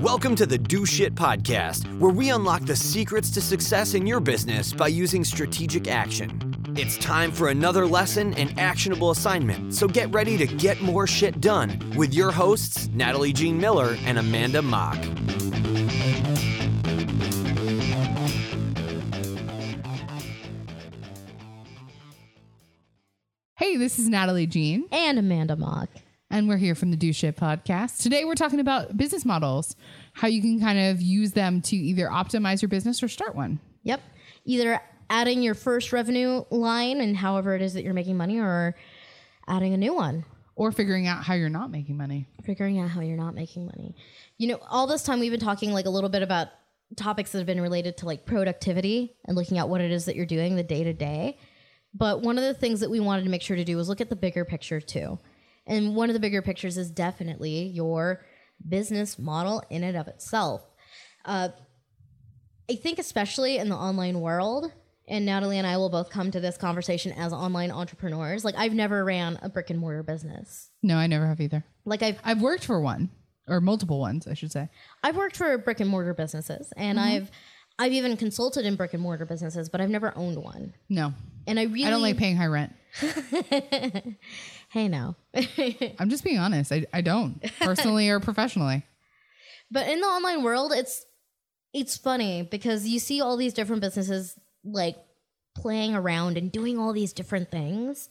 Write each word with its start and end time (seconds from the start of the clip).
Welcome 0.00 0.36
to 0.36 0.46
the 0.46 0.58
Do 0.58 0.86
Shit 0.86 1.14
Podcast, 1.14 1.98
where 1.98 2.12
we 2.12 2.30
unlock 2.30 2.62
the 2.62 2.76
secrets 2.76 3.30
to 3.30 3.40
success 3.40 3.94
in 3.94 4.06
your 4.06 4.20
business 4.20 4.72
by 4.72 4.88
using 4.88 5.24
strategic 5.24 5.88
action. 5.88 6.54
It's 6.76 6.96
time 6.98 7.32
for 7.32 7.48
another 7.48 7.86
lesson 7.86 8.34
and 8.34 8.56
actionable 8.60 9.10
assignment, 9.10 9.74
so 9.74 9.88
get 9.88 10.12
ready 10.12 10.36
to 10.36 10.46
get 10.46 10.80
more 10.82 11.06
shit 11.06 11.40
done 11.40 11.94
with 11.96 12.14
your 12.14 12.30
hosts, 12.30 12.88
Natalie 12.94 13.32
Jean 13.32 13.58
Miller 13.58 13.96
and 14.04 14.18
Amanda 14.18 14.62
Mock. 14.62 14.98
Hey, 23.56 23.76
this 23.76 23.98
is 23.98 24.08
Natalie 24.08 24.46
Jean, 24.46 24.86
and 24.92 25.18
Amanda 25.18 25.56
Mock. 25.56 25.88
And 26.30 26.48
we're 26.48 26.58
here 26.58 26.74
from 26.74 26.90
the 26.90 26.96
Do 26.96 27.12
Shit 27.12 27.36
podcast. 27.36 28.02
Today, 28.02 28.24
we're 28.24 28.34
talking 28.34 28.60
about 28.60 28.96
business 28.96 29.24
models, 29.24 29.76
how 30.12 30.28
you 30.28 30.42
can 30.42 30.60
kind 30.60 30.78
of 30.78 31.00
use 31.00 31.32
them 31.32 31.62
to 31.62 31.76
either 31.76 32.06
optimize 32.08 32.60
your 32.60 32.68
business 32.68 33.02
or 33.02 33.08
start 33.08 33.34
one. 33.34 33.60
Yep. 33.84 34.00
Either 34.44 34.80
adding 35.10 35.42
your 35.42 35.54
first 35.54 35.92
revenue 35.92 36.44
line 36.50 37.00
and 37.00 37.16
however 37.16 37.54
it 37.54 37.62
is 37.62 37.74
that 37.74 37.82
you're 37.82 37.94
making 37.94 38.16
money 38.16 38.38
or 38.38 38.76
adding 39.46 39.72
a 39.72 39.78
new 39.78 39.94
one. 39.94 40.24
Or 40.54 40.72
figuring 40.72 41.06
out 41.06 41.22
how 41.22 41.34
you're 41.34 41.48
not 41.48 41.70
making 41.70 41.96
money. 41.96 42.26
Figuring 42.44 42.80
out 42.80 42.90
how 42.90 43.00
you're 43.00 43.16
not 43.16 43.34
making 43.34 43.66
money. 43.66 43.94
You 44.38 44.48
know, 44.48 44.60
all 44.68 44.86
this 44.86 45.04
time 45.04 45.20
we've 45.20 45.30
been 45.30 45.40
talking 45.40 45.72
like 45.72 45.86
a 45.86 45.90
little 45.90 46.10
bit 46.10 46.22
about 46.22 46.48
topics 46.96 47.32
that 47.32 47.38
have 47.38 47.46
been 47.46 47.60
related 47.60 47.98
to 47.98 48.06
like 48.06 48.26
productivity 48.26 49.14
and 49.24 49.36
looking 49.36 49.58
at 49.58 49.68
what 49.68 49.80
it 49.80 49.92
is 49.92 50.06
that 50.06 50.16
you're 50.16 50.26
doing 50.26 50.56
the 50.56 50.62
day 50.62 50.84
to 50.84 50.92
day. 50.92 51.38
But 51.94 52.22
one 52.22 52.38
of 52.38 52.44
the 52.44 52.54
things 52.54 52.80
that 52.80 52.90
we 52.90 53.00
wanted 53.00 53.24
to 53.24 53.30
make 53.30 53.42
sure 53.42 53.56
to 53.56 53.64
do 53.64 53.76
was 53.76 53.88
look 53.88 54.00
at 54.00 54.10
the 54.10 54.16
bigger 54.16 54.44
picture 54.44 54.80
too. 54.80 55.18
And 55.68 55.94
one 55.94 56.10
of 56.10 56.14
the 56.14 56.20
bigger 56.20 56.42
pictures 56.42 56.76
is 56.76 56.90
definitely 56.90 57.66
your 57.68 58.24
business 58.66 59.18
model 59.18 59.62
in 59.70 59.84
and 59.84 59.96
of 59.96 60.08
itself. 60.08 60.62
Uh, 61.24 61.50
I 62.70 62.74
think, 62.74 62.98
especially 62.98 63.58
in 63.58 63.68
the 63.68 63.76
online 63.76 64.20
world, 64.20 64.72
and 65.06 65.24
Natalie 65.24 65.58
and 65.58 65.66
I 65.66 65.76
will 65.76 65.88
both 65.88 66.10
come 66.10 66.30
to 66.32 66.40
this 66.40 66.56
conversation 66.56 67.12
as 67.12 67.32
online 67.32 67.70
entrepreneurs. 67.70 68.44
Like, 68.44 68.56
I've 68.56 68.74
never 68.74 69.04
ran 69.04 69.38
a 69.42 69.48
brick 69.48 69.70
and 69.70 69.78
mortar 69.78 70.02
business. 70.02 70.70
No, 70.82 70.96
I 70.96 71.06
never 71.06 71.26
have 71.26 71.40
either. 71.40 71.64
Like, 71.84 72.02
I've 72.02 72.18
I've 72.24 72.42
worked 72.42 72.64
for 72.64 72.80
one 72.80 73.10
or 73.46 73.60
multiple 73.60 74.00
ones, 74.00 74.26
I 74.26 74.34
should 74.34 74.52
say. 74.52 74.68
I've 75.02 75.16
worked 75.16 75.36
for 75.36 75.56
brick 75.58 75.80
and 75.80 75.88
mortar 75.88 76.12
businesses, 76.12 76.72
and 76.76 77.00
I've 77.00 77.30
I've 77.78 77.92
even 77.92 78.16
consulted 78.16 78.66
in 78.66 78.74
brick 78.74 78.92
and 78.92 79.02
mortar 79.02 79.24
businesses, 79.24 79.68
but 79.68 79.80
I've 79.80 79.90
never 79.90 80.12
owned 80.16 80.42
one. 80.42 80.74
No, 80.88 81.12
And 81.46 81.60
I 81.60 81.64
really 81.64 81.84
I 81.84 81.90
don't 81.90 82.02
like 82.02 82.16
paying 82.16 82.36
high 82.36 82.46
rent. 82.46 82.74
Hey, 84.70 84.86
now. 84.86 85.16
I'm 85.98 86.10
just 86.10 86.24
being 86.24 86.38
honest. 86.38 86.70
I, 86.72 86.84
I 86.92 87.00
don't, 87.00 87.42
personally 87.58 88.10
or 88.10 88.20
professionally. 88.20 88.82
But 89.70 89.88
in 89.88 90.00
the 90.00 90.06
online 90.06 90.42
world, 90.42 90.72
it's 90.72 91.06
it's 91.72 91.96
funny 91.96 92.42
because 92.42 92.86
you 92.86 92.98
see 92.98 93.20
all 93.20 93.36
these 93.36 93.54
different 93.54 93.80
businesses 93.82 94.38
like 94.64 94.96
playing 95.54 95.94
around 95.94 96.36
and 96.36 96.52
doing 96.52 96.78
all 96.78 96.92
these 96.92 97.12
different 97.12 97.50
things. 97.50 98.08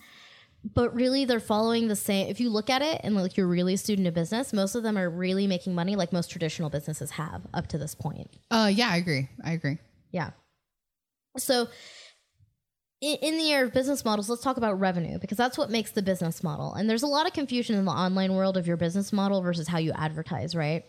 But 0.73 0.93
really 0.93 1.25
they're 1.25 1.39
following 1.39 1.87
the 1.87 1.95
same 1.95 2.27
if 2.27 2.39
you 2.39 2.49
look 2.49 2.69
at 2.69 2.81
it 2.81 3.01
and 3.03 3.15
like 3.15 3.37
you're 3.37 3.47
really 3.47 3.75
a 3.75 3.77
student 3.77 4.07
of 4.07 4.13
business, 4.13 4.51
most 4.53 4.75
of 4.75 4.83
them 4.83 4.97
are 4.97 5.09
really 5.09 5.47
making 5.47 5.75
money 5.75 5.95
like 5.95 6.11
most 6.11 6.29
traditional 6.29 6.69
businesses 6.69 7.11
have 7.11 7.41
up 7.53 7.67
to 7.67 7.77
this 7.77 7.95
point. 7.95 8.29
Uh, 8.51 8.69
yeah, 8.73 8.89
I 8.91 8.97
agree. 8.97 9.29
I 9.43 9.51
agree. 9.53 9.77
Yeah. 10.11 10.31
So 11.37 11.67
in, 13.01 13.17
in 13.21 13.37
the 13.37 13.51
area 13.51 13.65
of 13.65 13.73
business 13.73 14.03
models, 14.03 14.29
let's 14.29 14.41
talk 14.41 14.57
about 14.57 14.79
revenue 14.79 15.19
because 15.19 15.37
that's 15.37 15.57
what 15.57 15.69
makes 15.69 15.91
the 15.91 16.01
business 16.01 16.43
model. 16.43 16.73
And 16.73 16.89
there's 16.89 17.03
a 17.03 17.07
lot 17.07 17.27
of 17.27 17.33
confusion 17.33 17.75
in 17.75 17.85
the 17.85 17.91
online 17.91 18.33
world 18.33 18.57
of 18.57 18.65
your 18.67 18.77
business 18.77 19.13
model 19.13 19.41
versus 19.41 19.67
how 19.67 19.77
you 19.77 19.91
advertise, 19.95 20.55
right? 20.55 20.83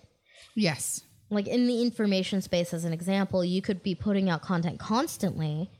Yes. 0.56 1.02
like 1.30 1.46
in 1.46 1.66
the 1.66 1.82
information 1.82 2.40
space 2.42 2.72
as 2.72 2.84
an 2.84 2.92
example 2.92 3.44
you 3.44 3.60
could 3.62 3.82
be 3.82 3.94
putting 3.94 4.30
out 4.30 4.40
content 4.42 4.80
constantly 4.80 5.70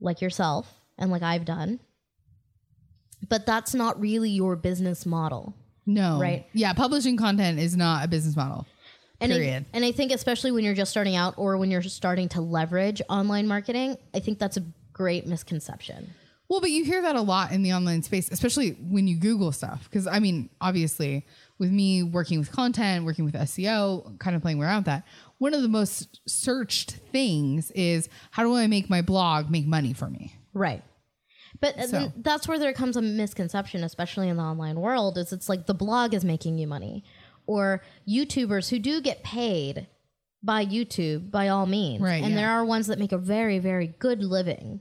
like 0.00 0.20
yourself 0.20 0.80
and 0.98 1.10
like 1.10 1.22
i've 1.22 1.44
done 1.44 1.78
but 3.28 3.46
that's 3.46 3.74
not 3.74 4.00
really 4.00 4.30
your 4.30 4.56
business 4.56 5.04
model 5.06 5.54
No. 5.86 6.18
Right. 6.20 6.46
Yeah, 6.52 6.72
publishing 6.72 7.16
content 7.16 7.58
is 7.58 7.76
not 7.76 8.04
a 8.04 8.08
business 8.08 8.34
model. 8.36 8.66
and 9.20 9.30
Period. 9.32 9.64
I, 9.72 9.76
and 9.76 9.84
I 9.84 9.92
think 9.92 10.12
especially 10.12 10.50
when 10.50 10.64
you're 10.64 10.74
just 10.74 10.90
starting 10.90 11.16
out 11.16 11.34
or 11.36 11.56
when 11.56 11.70
you're 11.70 11.82
starting 11.82 12.28
to 12.30 12.40
leverage 12.40 13.00
online 13.08 13.46
marketing 13.46 13.96
i 14.14 14.18
think 14.20 14.38
that's 14.38 14.56
a 14.56 14.64
great 14.92 15.26
misconception 15.26 16.12
Well, 16.48 16.60
but 16.60 16.70
you 16.70 16.84
hear 16.84 17.02
that 17.02 17.16
a 17.16 17.20
lot 17.22 17.50
in 17.50 17.62
the 17.64 17.72
online 17.72 18.02
space, 18.04 18.30
especially 18.30 18.70
when 18.80 19.08
you 19.08 19.16
Google 19.18 19.50
stuff. 19.50 19.82
Because 19.90 20.06
I 20.06 20.20
mean, 20.20 20.48
obviously, 20.60 21.26
with 21.58 21.72
me 21.72 22.04
working 22.04 22.38
with 22.38 22.52
content, 22.52 23.04
working 23.04 23.24
with 23.24 23.34
SEO, 23.34 24.16
kind 24.20 24.36
of 24.36 24.42
playing 24.42 24.62
around 24.62 24.76
with 24.76 24.84
that, 24.86 25.02
one 25.38 25.54
of 25.54 25.62
the 25.62 25.68
most 25.68 26.20
searched 26.28 26.92
things 27.10 27.72
is 27.72 28.08
how 28.30 28.44
do 28.44 28.54
I 28.54 28.68
make 28.68 28.88
my 28.88 29.02
blog 29.02 29.50
make 29.50 29.66
money 29.66 29.92
for 29.92 30.08
me? 30.08 30.36
right 30.54 30.82
but 31.60 31.74
So- 31.88 32.12
that's 32.16 32.46
where 32.48 32.58
there 32.58 32.72
comes 32.72 32.96
a 32.96 33.02
misconception 33.02 33.84
especially 33.84 34.28
in 34.28 34.36
the 34.36 34.42
online 34.42 34.80
world 34.80 35.18
is 35.18 35.32
it's 35.32 35.48
like 35.48 35.66
the 35.66 35.74
blog 35.74 36.14
is 36.14 36.24
making 36.24 36.58
you 36.58 36.66
money 36.66 37.04
or 37.46 37.82
youtubers 38.08 38.70
who 38.70 38.78
do 38.78 39.00
get 39.00 39.22
paid 39.22 39.86
by 40.42 40.64
youtube 40.64 41.30
by 41.30 41.48
all 41.48 41.66
means. 41.66 42.02
Right, 42.02 42.22
and 42.22 42.32
yeah. 42.32 42.36
there 42.36 42.50
are 42.50 42.64
ones 42.64 42.86
that 42.88 42.98
make 42.98 43.12
a 43.12 43.18
very 43.18 43.58
very 43.58 43.88
good 43.98 44.22
living. 44.22 44.80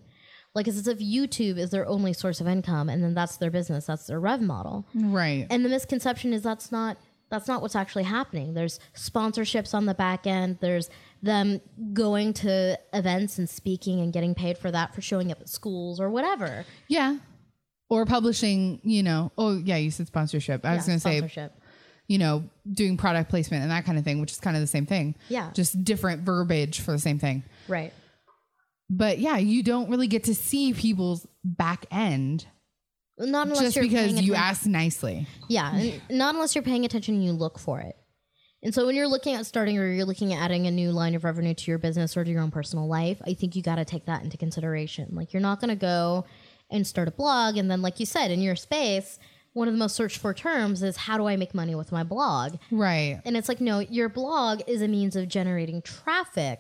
Like 0.54 0.68
it's 0.68 0.78
as 0.78 0.88
if 0.88 1.00
youtube 1.00 1.58
is 1.58 1.72
their 1.72 1.88
only 1.88 2.14
source 2.14 2.40
of 2.42 2.48
income 2.48 2.90
and 2.90 3.04
then 3.04 3.14
that's 3.14 3.38
their 3.38 3.52
business 3.52 3.86
that's 3.86 4.08
their 4.08 4.20
rev 4.20 4.42
model. 4.42 4.86
Right. 4.94 5.48
and 5.50 5.64
the 5.66 5.70
misconception 5.70 6.34
is 6.34 6.44
that's 6.44 6.72
not 6.72 6.98
that's 7.30 7.48
not 7.48 7.62
what's 7.62 7.76
actually 7.76 8.04
happening. 8.04 8.54
There's 8.54 8.80
sponsorships 8.96 9.74
on 9.74 9.86
the 9.88 9.96
back 9.96 10.28
end. 10.28 10.60
There's 10.62 10.90
them 11.26 11.60
going 11.94 12.34
to 12.34 12.80
events 12.94 13.38
and 13.38 13.50
speaking 13.50 14.00
and 14.00 14.14
getting 14.14 14.34
paid 14.36 14.58
for 14.58 14.72
that 14.72 14.94
for 14.96 15.02
showing 15.02 15.32
up 15.32 15.42
at 15.42 15.50
schools 15.50 16.00
or 16.00 16.10
whatever 16.10 16.66
yeah. 16.88 17.18
Or 17.88 18.06
publishing, 18.08 18.82
you 18.84 19.04
know, 19.04 19.32
oh, 19.38 19.58
yeah, 19.58 19.78
you 19.78 19.92
said 19.92 20.08
sponsorship. 20.08 20.66
I 20.66 20.76
was 20.76 20.88
going 20.88 20.98
to 20.98 21.00
say, 21.00 21.18
sponsorship. 21.20 21.54
you 22.08 22.18
know, 22.18 22.44
doing 22.72 22.98
product 22.98 23.30
placement 23.30 23.62
and 23.62 23.70
that 23.70 23.86
kind 23.86 24.00
of 24.00 24.04
thing, 24.04 24.20
which 24.20 24.32
is 24.32 24.40
kind 24.40 24.58
of 24.58 24.62
the 24.62 24.68
same 24.68 24.88
thing. 24.88 25.16
Yeah. 25.30 25.52
Just 25.54 25.84
different 25.84 26.24
verbiage 26.24 26.80
for 26.80 26.94
the 26.94 27.00
same 27.00 27.20
thing. 27.20 27.44
right 27.68 27.94
But 28.90 29.20
yeah, 29.20 29.38
you 29.38 29.62
don't 29.62 29.88
really 29.92 30.08
get 30.08 30.24
to 30.24 30.34
see 30.34 30.74
people's 30.74 31.28
back 31.44 31.86
end 31.92 32.48
not 33.18 33.48
unless 33.48 33.62
just 33.62 33.80
because 33.80 34.20
you 34.20 34.36
asked 34.36 34.66
nicely. 34.66 35.26
yeah 35.48 35.92
not 36.10 36.36
unless 36.36 36.54
you're 36.54 36.64
paying 36.64 36.84
attention 36.84 37.16
and 37.16 37.24
you 37.24 37.32
look 37.32 37.58
for 37.58 37.80
it 37.80 37.96
and 38.66 38.74
so 38.74 38.86
when 38.86 38.96
you're 38.96 39.08
looking 39.08 39.36
at 39.36 39.46
starting 39.46 39.78
or 39.78 39.88
you're 39.88 40.06
looking 40.06 40.34
at 40.34 40.42
adding 40.42 40.68
a 40.68 40.72
new 40.72 40.92
line 40.92 41.16
of 41.16 41.24
revenue 41.24 41.54
to 41.54 41.72
your 41.72 41.78
business 41.78 42.18
or 42.18 42.26
to 42.26 42.30
your 42.30 42.42
own 42.42 42.52
personal 42.52 42.88
life 42.88 43.22
i 43.26 43.34
think 43.34 43.56
you 43.56 43.62
got 43.62 43.76
to 43.76 43.86
take 43.86 44.06
that 44.06 44.24
into 44.24 44.36
consideration 44.36 45.08
like 45.14 45.32
you're 45.32 45.42
not 45.42 45.62
going 45.62 45.70
to 45.70 45.76
go 45.76 46.26
and 46.70 46.86
start 46.86 47.08
a 47.08 47.12
blog 47.12 47.56
and 47.56 47.72
then 47.72 47.82
like 47.82 48.00
you 48.00 48.06
said 48.06 48.32
in 48.32 48.42
your 48.42 48.58
space 48.58 49.20
one 49.54 49.70
of 49.70 49.74
the 49.74 49.78
most 49.78 49.96
searched 49.96 50.18
for 50.18 50.34
terms 50.34 50.84
is 50.84 50.98
how 50.98 51.18
do 51.18 51.28
i 51.28 51.38
make 51.38 51.54
money 51.54 51.76
with 51.76 51.92
my 51.92 52.04
blog 52.04 52.58
Right. 52.72 53.22
And 53.24 53.38
it's 53.38 53.48
like, 53.48 53.62
no, 53.62 53.80
your 53.80 54.10
blog 54.10 54.62
is 54.68 54.82
a 54.82 54.88
means 54.88 55.16
of 55.16 55.28
generating 55.30 55.82
traffic. 55.82 56.60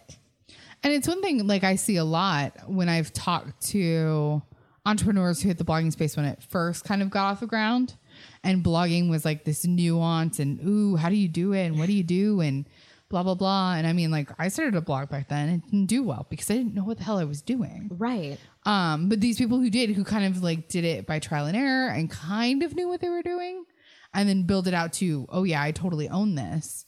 And 0.84 0.94
it's 0.94 1.08
one 1.08 1.22
thing 1.22 1.46
like 1.46 1.64
I 1.64 1.76
see 1.76 1.98
a 1.98 2.06
lot 2.06 2.54
when 2.70 2.88
I've 2.90 3.12
talked 3.12 3.62
to 3.72 4.42
entrepreneurs 4.86 5.42
who 5.42 5.48
hit 5.48 5.58
the 5.58 5.66
blogging 5.66 5.92
space 5.92 6.16
when 6.16 6.26
it 6.26 6.44
first 6.44 6.84
kind 6.84 7.02
of 7.02 7.10
got 7.10 7.32
off 7.32 7.40
the 7.40 7.48
ground. 7.48 7.96
And 8.44 8.64
blogging 8.64 9.10
was 9.10 9.26
like 9.26 9.44
this 9.44 9.66
nuance 9.66 10.40
and 10.40 10.60
ooh, 10.66 10.96
how 10.96 11.10
do 11.10 11.16
you 11.16 11.28
do 11.28 11.54
it? 11.54 11.66
And 11.66 11.80
what 11.80 11.88
do 11.88 11.94
you 11.94 12.04
do? 12.04 12.42
And 12.42 12.68
blah 13.10 13.24
blah 13.24 13.36
blah. 13.36 13.76
And 13.76 13.86
I 13.86 13.94
mean, 13.94 14.12
like 14.12 14.30
I 14.40 14.48
started 14.48 14.76
a 14.76 14.82
blog 14.82 15.10
back 15.10 15.30
then 15.30 15.50
and 15.50 15.64
it 15.64 15.72
didn't 15.72 15.88
do 15.88 16.04
well 16.04 16.26
because 16.30 16.50
I 16.50 16.56
didn't 16.56 16.76
know 16.76 16.84
what 16.84 16.98
the 16.98 17.04
hell 17.04 17.18
I 17.18 17.24
was 17.24 17.42
doing. 17.42 17.90
Right. 17.92 18.38
Um, 18.64 19.10
but 19.10 19.22
these 19.22 19.38
people 19.38 19.60
who 19.60 19.70
did, 19.70 19.92
who 19.92 20.04
kind 20.04 20.26
of 20.26 20.42
like 20.44 20.68
did 20.70 20.86
it 20.86 21.06
by 21.06 21.20
trial 21.20 21.46
and 21.46 21.58
error 21.58 21.90
and 21.90 22.10
kind 22.10 22.64
of 22.64 22.76
knew 22.76 22.88
what 22.88 23.02
they 23.02 23.10
were 23.10 23.22
doing, 23.22 23.66
and 24.14 24.30
then 24.30 24.44
build 24.44 24.68
it 24.68 24.74
out 24.74 24.94
to, 24.94 25.28
oh 25.30 25.44
yeah, 25.44 25.62
I 25.62 25.72
totally 25.72 26.10
own 26.10 26.36
this, 26.36 26.86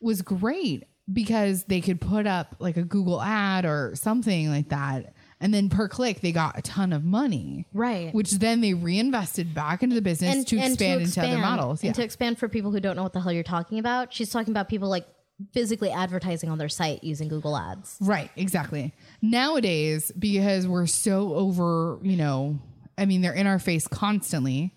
was 0.00 0.22
great 0.22 0.84
because 1.12 1.64
they 1.64 1.80
could 1.80 2.00
put 2.00 2.26
up 2.26 2.56
like 2.58 2.76
a 2.76 2.82
Google 2.82 3.20
ad 3.20 3.64
or 3.64 3.94
something 3.94 4.48
like 4.48 4.70
that, 4.70 5.14
and 5.42 5.52
then 5.52 5.68
per 5.68 5.88
click 5.88 6.20
they 6.22 6.32
got 6.32 6.56
a 6.58 6.62
ton 6.62 6.92
of 6.94 7.04
money, 7.04 7.66
Right. 7.74 8.14
which 8.14 8.30
then 8.32 8.62
they 8.62 8.72
reinvested 8.72 9.52
back 9.52 9.82
into 9.82 9.94
the 9.94 10.00
business 10.00 10.44
to, 10.46 10.56
expand 10.56 11.02
into 11.02 11.20
other 11.20 11.36
models. 11.38 11.82
Yeah, 11.82 11.88
And 11.88 11.94
to 11.96 12.02
expand 12.04 12.38
for 12.38 12.48
people 12.48 12.70
who 12.70 12.80
don't 12.80 12.96
know 12.96 13.02
what 13.02 13.12
the 13.12 13.20
hell 13.20 13.32
you're 13.32 13.42
talking 13.42 13.78
about, 13.78 14.12
she's 14.14 14.30
talking 14.30 14.52
about 14.52 14.68
people 14.70 14.88
like 14.88 15.06
physically 15.52 15.90
advertising 15.90 16.48
on 16.48 16.56
their 16.58 16.68
site 16.68 17.02
using 17.02 17.26
Google 17.28 17.56
Ads. 17.56 17.96
Right, 18.00 18.30
exactly. 18.36 18.94
Nowadays, 19.20 20.12
because 20.18 20.66
we're 20.68 20.86
so 20.86 21.34
over, 21.34 21.98
you 22.02 22.16
know, 22.16 22.58
I 22.96 23.06
mean, 23.06 23.22
they're 23.22 23.32
in 23.32 23.46
our 23.48 23.58
face 23.58 23.88
constantly. 23.88 24.72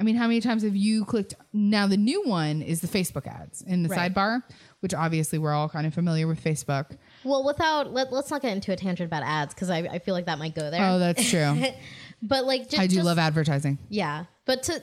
I 0.00 0.02
mean, 0.02 0.16
how 0.16 0.26
many 0.26 0.40
times 0.40 0.62
have 0.62 0.74
you 0.74 1.04
clicked? 1.04 1.34
Now, 1.52 1.86
the 1.86 1.98
new 1.98 2.22
one 2.26 2.62
is 2.62 2.80
the 2.80 2.88
Facebook 2.88 3.26
ads 3.26 3.60
in 3.60 3.82
the 3.82 3.90
Right. 3.90 4.12
sidebar, 4.12 4.42
which 4.80 4.94
obviously 4.94 5.38
we're 5.38 5.52
all 5.52 5.68
kind 5.68 5.86
of 5.86 5.92
familiar 5.92 6.26
with 6.26 6.42
Facebook. 6.42 6.96
Well, 7.22 7.44
without 7.44 7.92
let, 7.92 8.10
let's 8.10 8.30
not 8.30 8.40
get 8.40 8.52
into 8.52 8.72
a 8.72 8.76
tangent 8.76 9.06
about 9.08 9.22
ads 9.24 9.52
because 9.52 9.68
I, 9.68 9.78
I 9.80 9.98
feel 9.98 10.14
like 10.14 10.24
that 10.24 10.38
might 10.38 10.54
go 10.54 10.70
there. 10.70 10.82
Oh, 10.82 10.98
that's 10.98 11.28
true. 11.28 11.64
but 12.22 12.46
like, 12.46 12.70
just, 12.70 12.78
I 12.82 12.86
do 12.86 12.94
just- 12.96 13.04
love 13.06 13.18
advertising. 13.18 13.78
Yeah, 13.90 14.24
but 14.46 14.62
to 14.64 14.82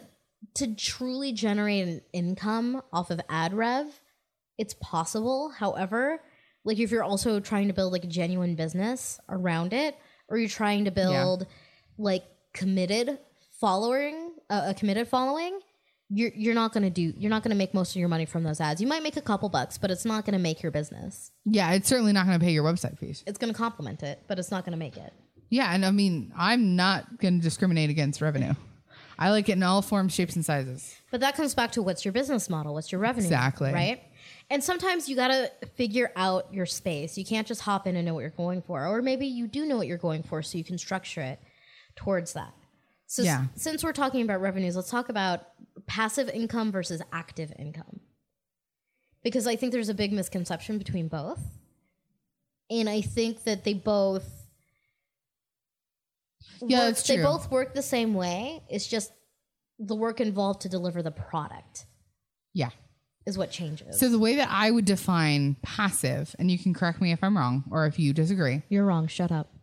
to 0.54 0.76
truly 0.76 1.34
generate 1.34 1.88
an 1.88 2.02
income 2.14 2.84
off 2.94 3.10
of 3.10 3.20
ad 3.28 3.56
rev, 3.56 3.88
it's 4.60 4.76
possible. 4.76 5.50
However, 5.50 6.22
like 6.64 6.78
if 6.78 6.92
you're 6.92 7.04
also 7.04 7.40
trying 7.40 7.70
to 7.70 7.74
build 7.74 7.92
like 7.92 8.04
a 8.04 8.08
genuine 8.08 8.54
business 8.56 9.20
around 9.30 9.74
it, 9.74 9.96
or 10.30 10.38
you're 10.38 10.48
trying 10.48 10.86
to 10.86 10.92
build 10.92 11.48
like 11.98 12.24
committed 12.54 13.18
following, 13.60 14.27
uh, 14.50 14.64
a 14.68 14.74
committed 14.74 15.08
following, 15.08 15.60
you're 16.10 16.32
you're 16.36 16.56
not 16.56 16.74
gonna 16.74 16.90
do. 16.90 17.14
You're 17.18 17.30
not 17.30 17.44
gonna 17.44 17.56
make 17.56 17.74
most 17.74 17.92
of 17.96 18.00
your 18.00 18.10
money 18.10 18.26
from 18.26 18.44
those 18.44 18.62
ads. 18.62 18.80
You 18.82 18.88
might 18.88 19.04
make 19.04 19.18
a 19.18 19.22
couple 19.22 19.50
bucks, 19.50 19.78
but 19.78 19.92
it's 19.92 20.06
not 20.06 20.26
gonna 20.26 20.40
make 20.40 20.64
your 20.64 20.72
business. 20.72 21.32
Yeah, 21.46 21.72
it's 21.74 21.88
certainly 21.88 22.14
not 22.14 22.26
going 22.26 22.40
to 22.40 22.46
pay 22.46 22.52
your 22.52 22.64
website 22.64 22.98
fees. 22.98 23.24
It's 23.28 23.38
gonna 23.38 23.54
complement 23.54 24.04
it, 24.04 24.24
but 24.28 24.40
it's 24.40 24.52
not 24.52 24.64
gonna 24.64 24.78
make 24.78 24.98
it. 24.98 25.14
Yeah, 25.50 25.74
and 25.74 25.86
I 25.86 25.92
mean, 25.92 26.34
I'm 26.36 26.76
not 26.76 27.20
going 27.20 27.38
to 27.38 27.44
discriminate 27.44 27.90
against 27.90 28.22
revenue. 28.22 28.54
I 29.20 29.32
like 29.32 29.50
it 29.50 29.54
in 29.54 29.64
all 29.64 29.82
forms, 29.82 30.14
shapes, 30.14 30.36
and 30.36 30.46
sizes. 30.46 30.96
But 31.10 31.22
that 31.22 31.36
comes 31.36 31.56
back 31.56 31.72
to 31.74 31.82
what's 31.82 32.06
your 32.06 32.12
business 32.12 32.50
model? 32.50 32.74
What's 32.74 32.92
your 32.92 33.00
revenue? 33.02 33.26
Exactly. 33.26 33.74
Right? 33.74 34.02
And 34.50 34.64
sometimes 34.64 35.10
you 35.10 35.16
got 35.16 35.30
to 35.30 35.52
figure 35.76 36.12
out 36.16 36.54
your 36.54 36.66
space. 36.66 37.18
You 37.18 37.26
can't 37.26 37.48
just 37.48 37.62
hop 37.62 37.88
in 37.88 37.96
and 37.96 38.06
know 38.06 38.14
what 38.14 38.22
you're 38.22 38.30
going 38.30 38.62
for. 38.62 38.86
Or 38.86 39.02
maybe 39.02 39.26
you 39.26 39.48
do 39.48 39.66
know 39.66 39.78
what 39.78 39.88
you're 39.88 39.98
going 39.98 40.22
for, 40.22 40.42
so 40.44 40.58
you 40.58 40.64
can 40.64 40.78
structure 40.78 41.22
it 41.22 41.40
towards 41.96 42.34
that. 42.34 42.54
So, 43.08 43.24
s- 43.24 43.26
Yeah. 43.26 43.46
since 43.56 43.84
we're 43.84 43.94
talking 43.94 44.22
about 44.22 44.42
revenues, 44.42 44.76
let's 44.76 44.90
talk 44.90 45.10
about 45.10 45.48
passive 45.88 46.30
income 46.30 46.72
versus 46.72 47.02
active 47.12 47.52
income. 47.58 48.02
Because 49.24 49.48
I 49.48 49.56
think 49.56 49.72
there's 49.72 49.90
a 49.90 49.94
big 49.94 50.14
misconception 50.14 50.78
between 50.78 51.08
both. 51.08 51.42
And 52.70 52.90
I 52.90 53.02
think 53.02 53.44
that 53.46 53.64
they 53.64 53.74
both. 53.74 54.30
Yeah, 56.62 56.80
work- 56.80 56.88
that's 56.96 57.08
They 57.08 57.18
both 57.18 57.50
work 57.52 57.74
the 57.74 57.82
same 57.82 58.14
way. 58.14 58.62
It's 58.70 58.88
just 58.88 59.12
the 59.80 59.96
work 59.96 60.20
involved 60.20 60.62
to 60.62 60.70
deliver 60.70 61.02
the 61.04 61.12
product 61.12 61.86
Yeah. 62.54 62.72
is 63.26 63.38
what 63.38 63.52
changes. 63.52 64.00
So 64.00 64.10
the 64.10 64.20
way 64.20 64.36
that 64.36 64.50
I 64.50 64.72
would 64.72 64.86
define 64.86 65.56
passive, 65.62 66.36
and 66.40 66.50
you 66.50 66.58
can 66.58 66.74
correct 66.74 67.00
me 67.00 67.12
if 67.12 67.24
I'm 67.24 67.38
wrong 67.38 67.64
or 67.72 67.86
if 67.86 68.00
you 68.00 68.12
disagree. 68.14 68.64
You're 68.70 68.86
wrong. 68.86 69.08
Shut 69.08 69.32
up. 69.32 69.54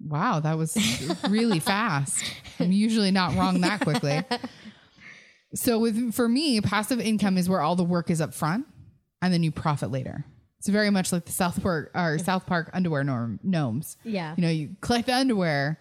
Wow, 0.00 0.40
that 0.40 0.56
was 0.56 0.76
really 1.28 1.58
fast. 1.58 2.24
I'm 2.60 2.72
usually 2.72 3.10
not 3.10 3.34
wrong 3.36 3.60
that 3.62 3.80
quickly. 3.80 4.22
So 5.54 5.78
with 5.78 6.14
for 6.14 6.28
me, 6.28 6.60
passive 6.60 7.00
income 7.00 7.38
is 7.38 7.48
where 7.48 7.60
all 7.60 7.74
the 7.74 7.84
work 7.84 8.10
is 8.10 8.20
up 8.20 8.34
front 8.34 8.66
and 9.22 9.32
then 9.32 9.42
you 9.42 9.50
profit 9.50 9.90
later. 9.90 10.24
It's 10.58 10.68
very 10.68 10.90
much 10.90 11.12
like 11.12 11.24
the 11.24 11.32
South 11.32 11.62
Park 11.62 11.90
or 11.94 12.18
South 12.18 12.46
Park 12.46 12.70
underwear 12.72 13.04
norm, 13.04 13.40
gnomes. 13.42 13.96
Yeah. 14.04 14.34
You 14.36 14.42
know, 14.42 14.50
you 14.50 14.76
collect 14.80 15.06
the 15.06 15.14
underwear, 15.14 15.78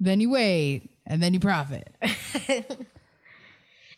then 0.00 0.20
you 0.20 0.30
wait, 0.30 0.90
and 1.06 1.22
then 1.22 1.34
you 1.34 1.40
profit. 1.40 1.94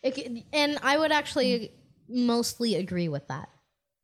It 0.01 0.45
and 0.53 0.77
I 0.81 0.97
would 0.97 1.11
actually 1.11 1.71
mostly 2.07 2.75
agree 2.75 3.09
with 3.09 3.27
that. 3.27 3.49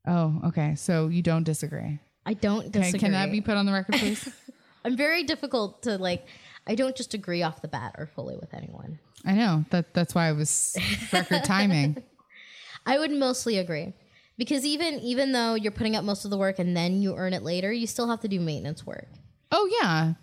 Oh, 0.07 0.41
okay. 0.47 0.75
So 0.75 1.07
you 1.07 1.21
don't 1.21 1.43
disagree. 1.43 1.99
I 2.25 2.33
don't 2.33 2.71
disagree. 2.71 2.99
can 2.99 3.11
that 3.13 3.31
be 3.31 3.41
put 3.41 3.55
on 3.55 3.65
the 3.65 3.71
record, 3.71 3.95
please? 3.95 4.29
I'm 4.85 4.95
very 4.95 5.23
difficult 5.23 5.83
to 5.83 5.97
like. 5.97 6.25
I 6.67 6.75
don't 6.75 6.95
just 6.95 7.13
agree 7.13 7.43
off 7.43 7.61
the 7.61 7.67
bat 7.67 7.95
or 7.97 8.07
fully 8.07 8.35
with 8.37 8.53
anyone. 8.53 8.99
I 9.25 9.33
know 9.33 9.65
that 9.71 9.93
that's 9.93 10.15
why 10.15 10.27
I 10.27 10.31
was 10.31 10.75
record 11.11 11.43
timing. 11.43 12.03
I 12.85 12.97
would 12.99 13.11
mostly 13.11 13.57
agree 13.57 13.93
because 14.37 14.65
even 14.65 14.99
even 14.99 15.31
though 15.31 15.55
you're 15.55 15.71
putting 15.71 15.95
up 15.95 16.03
most 16.03 16.25
of 16.25 16.31
the 16.31 16.37
work 16.37 16.59
and 16.59 16.77
then 16.77 17.01
you 17.01 17.15
earn 17.15 17.33
it 17.33 17.43
later, 17.43 17.71
you 17.71 17.87
still 17.87 18.07
have 18.07 18.21
to 18.21 18.27
do 18.27 18.39
maintenance 18.39 18.85
work. 18.85 19.07
Oh 19.51 19.69
yeah, 19.81 20.13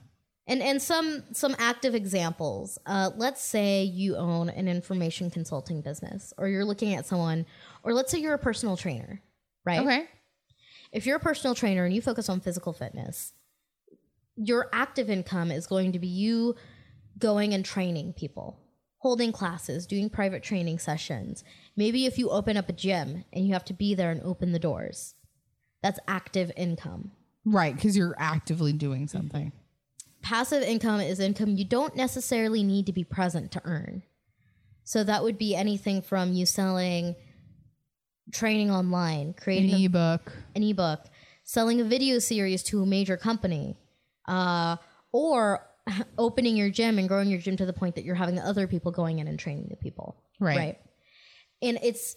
And 0.47 0.63
and 0.63 0.81
some 0.81 1.25
some 1.33 1.57
active 1.59 1.95
examples. 1.95 2.79
Uh, 2.87 3.11
let's 3.17 3.43
say 3.43 3.83
you 3.83 4.17
own 4.17 4.49
an 4.49 4.69
information 4.69 5.31
consulting 5.31 5.81
business, 5.81 6.33
or 6.39 6.49
you're 6.49 6.65
looking 6.65 6.95
at 6.95 7.07
someone, 7.07 7.47
or 7.83 7.95
let's 7.95 8.11
say 8.13 8.19
you're 8.19 8.35
a 8.35 8.39
personal 8.39 8.77
trainer, 8.77 9.21
right? 9.65 9.81
okay. 9.81 10.07
if 10.93 11.07
you're 11.07 11.17
a 11.17 11.21
personal 11.21 11.55
trainer 11.55 11.85
and 11.85 11.95
you 11.95 12.03
focus 12.03 12.29
on 12.29 12.41
physical 12.41 12.73
fitness, 12.73 13.33
your 14.37 14.69
active 14.73 15.11
income 15.11 15.51
is 15.51 15.67
going 15.67 15.93
to 15.93 15.99
be 15.99 16.09
you 16.09 16.55
going 17.19 17.53
and 17.55 17.65
training 17.65 18.15
people, 18.15 18.59
holding 18.99 19.33
classes, 19.33 19.87
doing 19.87 20.09
private 20.09 20.43
training 20.43 20.79
sessions. 20.79 21.45
Maybe 21.77 22.07
if 22.07 22.19
you 22.19 22.31
open 22.31 22.57
up 22.57 22.69
a 22.69 22.73
gym 22.73 23.25
and 23.33 23.47
you 23.47 23.53
have 23.53 23.65
to 23.67 23.75
be 23.75 23.95
there 23.95 24.11
and 24.11 24.23
open 24.23 24.53
the 24.53 24.59
doors, 24.59 25.15
that's 25.83 26.01
active 26.09 26.51
income. 26.57 27.13
Right, 27.45 27.75
because 27.75 27.97
you're 27.97 28.17
actively 28.19 28.73
doing 28.73 29.09
something. 29.09 29.53
Passive 30.23 30.63
income 30.63 31.01
is 31.01 31.19
income 31.19 31.57
you 31.57 31.65
don't 31.65 31.97
necessarily 31.97 32.63
need 32.63 32.87
to 32.87 32.93
be 32.93 33.03
present 33.03 33.51
to 33.53 33.63
earn. 33.65 34.05
So 34.85 35.05
that 35.05 35.23
would 35.23 35.39
be 35.39 35.55
anything 35.55 36.03
from 36.03 36.33
you 36.33 36.47
selling 36.47 37.17
training 38.33 38.71
online, 38.71 39.29
An 39.29 39.35
creating 39.35 39.75
a 39.75 39.85
ebook. 39.85 40.33
an 40.55 40.63
ebook, 40.63 41.07
selling 41.45 41.81
a 41.81 41.85
video 41.85 42.19
series 42.19 42.63
to 42.65 42.83
a 42.83 42.87
major 42.87 43.17
company, 43.17 43.77
uh, 44.27 44.77
or 45.13 45.67
opening 46.19 46.57
your 46.57 46.71
gym 46.71 46.99
and 46.99 47.09
growing 47.09 47.29
your 47.29 47.41
gym 47.41 47.57
to 47.57 47.67
the 47.67 47.73
point 47.73 47.95
that 47.97 48.05
you're 48.05 48.15
having 48.15 48.39
other 48.39 48.67
people 48.67 48.93
going 48.93 49.19
in 49.19 49.29
and 49.29 49.39
training 49.39 49.69
the 49.71 49.77
people. 49.77 50.17
Right. 50.41 50.57
Right. 50.57 50.79
And 51.61 51.79
it's 51.83 52.17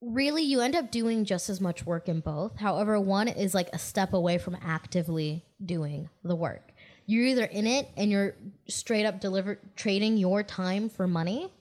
really, 0.00 0.42
you 0.42 0.60
end 0.60 0.76
up 0.76 0.90
doing 0.90 1.24
just 1.24 1.48
as 1.48 1.60
much 1.60 1.86
work 1.86 2.08
in 2.08 2.20
both. 2.20 2.58
However, 2.58 3.00
one 3.00 3.28
is 3.28 3.54
like 3.54 3.70
a 3.72 3.78
step 3.78 4.12
away 4.12 4.38
from 4.38 4.56
actively 4.62 5.44
doing 5.64 6.10
the 6.22 6.36
work. 6.36 6.72
You're 7.06 7.24
either 7.26 7.44
in 7.44 7.66
it 7.66 7.88
and 7.96 8.10
you're 8.10 8.34
straight 8.68 9.06
up 9.06 9.20
deliver 9.20 9.58
trading 9.76 10.16
your 10.16 10.42
time 10.42 10.88
for 10.88 11.06
money, 11.06 11.52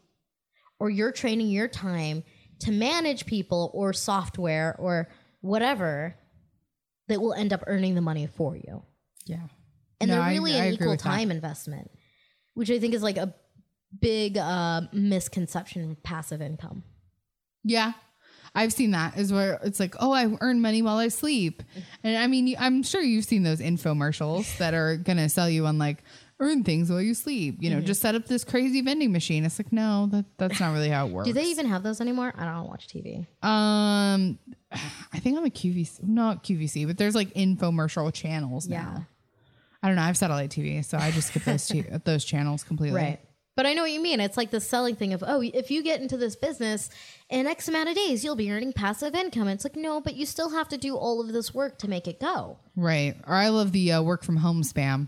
or 0.79 0.89
you're 0.89 1.11
training 1.11 1.49
your 1.49 1.67
time 1.67 2.23
to 2.59 2.71
manage 2.71 3.25
people 3.25 3.71
or 3.73 3.93
software 3.93 4.75
or 4.79 5.07
whatever 5.41 6.15
that 7.07 7.21
will 7.21 7.33
end 7.33 7.53
up 7.53 7.63
earning 7.67 7.95
the 7.95 8.01
money 8.01 8.27
for 8.27 8.55
you. 8.57 8.81
Yeah. 9.25 9.47
And 10.09 10.11
No, 10.19 10.23
they're 10.23 10.33
really 10.33 10.55
I 10.59 10.65
an 10.65 10.73
equal 10.73 10.89
with 10.91 11.01
that. 11.01 11.09
time 11.09 11.31
investment, 11.31 11.91
which 12.53 12.69
I 12.71 12.79
think 12.79 12.93
is 12.93 13.03
like 13.03 13.17
a 13.17 13.33
big 13.99 14.37
uh, 14.37 14.81
misconception 14.93 15.91
of 15.91 16.03
passive 16.03 16.41
income. 16.41 16.83
Yeah. 17.63 17.93
I've 18.57 18.71
seen 18.71 18.91
that 18.91 19.17
is 19.17 19.33
where 19.33 19.59
it's 19.63 19.79
like, 19.81 19.95
oh, 19.99 20.13
I 20.13 20.33
earn 20.39 20.61
money 20.61 20.81
while 20.81 20.97
I 20.97 21.09
sleep. 21.09 21.61
And 22.03 22.17
I 22.17 22.27
mean, 22.27 22.55
I'm 22.57 22.83
sure 22.83 23.01
you've 23.01 23.25
seen 23.25 23.43
those 23.43 23.59
infomercials 23.59 24.57
that 24.59 24.73
are 24.73 24.95
going 24.95 25.17
to 25.17 25.27
sell 25.27 25.49
you 25.49 25.65
on 25.65 25.77
like, 25.77 26.03
earn 26.39 26.63
things 26.63 26.89
while 26.89 27.01
you 27.01 27.13
sleep. 27.13 27.57
You 27.59 27.69
know, 27.69 27.77
Mm-hmm. 27.77 27.85
just 27.85 28.01
set 28.01 28.15
up 28.15 28.27
this 28.27 28.43
crazy 28.45 28.79
vending 28.81 29.11
machine. 29.11 29.43
It's 29.43 29.59
like, 29.59 29.73
no, 29.73 30.07
that, 30.11 30.25
that's 30.37 30.59
not 30.61 30.71
really 30.73 30.89
how 30.89 31.05
it 31.07 31.11
works. 31.11 31.27
Do 31.27 31.33
they 31.33 31.45
even 31.45 31.65
have 31.65 31.83
those 31.83 31.99
anymore? 31.99 32.33
I 32.37 32.45
don't 32.45 32.67
watch 32.67 32.87
TV. 32.87 33.25
Um, 33.43 34.39
I 34.71 35.19
think 35.19 35.35
on 35.37 35.43
the 35.43 35.49
QVC, 35.49 36.03
not 36.03 36.43
QVC, 36.43 36.87
but 36.87 36.97
there's 36.97 37.15
like 37.15 37.33
infomercial 37.33 38.13
channels 38.13 38.67
Yeah. 38.67 38.83
now. 38.83 39.07
I 39.85 39.87
don't 39.87 39.97
know. 39.97 40.01
I 40.01 40.07
have 40.07 40.17
satellite 40.17 40.49
TV, 40.49 40.83
so 40.83 40.97
I 40.97 41.11
just 41.11 41.27
skip 41.27 41.43
those 41.43 41.67
two, 41.67 41.83
those 42.05 42.25
channels 42.25 42.63
completely. 42.63 42.99
Right. 42.99 43.19
But 43.55 43.67
I 43.67 43.73
know 43.73 43.83
what 43.83 43.91
you 43.91 44.01
mean. 44.01 44.19
It's 44.19 44.35
like 44.35 44.49
the 44.49 44.59
selling 44.59 44.95
thing 44.95 45.13
of, 45.13 45.23
oh, 45.25 45.41
if 45.41 45.69
you 45.69 45.83
get 45.83 46.01
into 46.01 46.17
this 46.17 46.35
business 46.35 46.89
in 47.29 47.45
X 47.45 47.67
amount 47.67 47.89
of 47.89 47.95
days, 47.95 48.23
you'll 48.23 48.35
be 48.35 48.51
earning 48.51 48.73
passive 48.73 49.13
income. 49.13 49.47
It's 49.47 49.63
like, 49.63 49.75
no, 49.75 50.01
but 50.01 50.15
you 50.15 50.25
still 50.25 50.49
have 50.49 50.67
to 50.69 50.77
do 50.77 50.95
all 50.95 51.21
of 51.21 51.31
this 51.31 51.53
work 51.53 51.77
to 51.77 51.87
make 51.87 52.07
it 52.07 52.19
go. 52.19 52.57
Right. 52.75 53.13
Or 53.27 53.35
I 53.35 53.49
love 53.49 53.73
the 53.73 53.91
uh, 53.91 54.01
work 54.01 54.23
from 54.23 54.37
home 54.37 54.63
spam. 54.63 55.07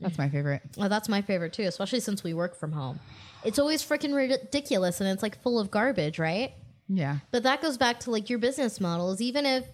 That's 0.00 0.16
my 0.16 0.28
favorite. 0.28 0.62
Well, 0.76 0.88
that's 0.88 1.08
my 1.08 1.20
favorite 1.20 1.52
too, 1.52 1.64
especially 1.64 2.00
since 2.00 2.22
we 2.22 2.32
work 2.32 2.54
from 2.54 2.70
home. 2.70 3.00
It's 3.44 3.58
always 3.58 3.82
freaking 3.82 4.14
ridiculous 4.14 5.00
and 5.00 5.10
it's 5.10 5.22
like 5.22 5.42
full 5.42 5.58
of 5.58 5.72
garbage, 5.72 6.20
right? 6.20 6.52
Yeah. 6.88 7.18
But 7.32 7.42
that 7.42 7.60
goes 7.60 7.76
back 7.76 7.98
to 8.00 8.12
like 8.12 8.30
your 8.30 8.38
business 8.38 8.80
models. 8.80 9.20
Even 9.20 9.46
if, 9.46 9.66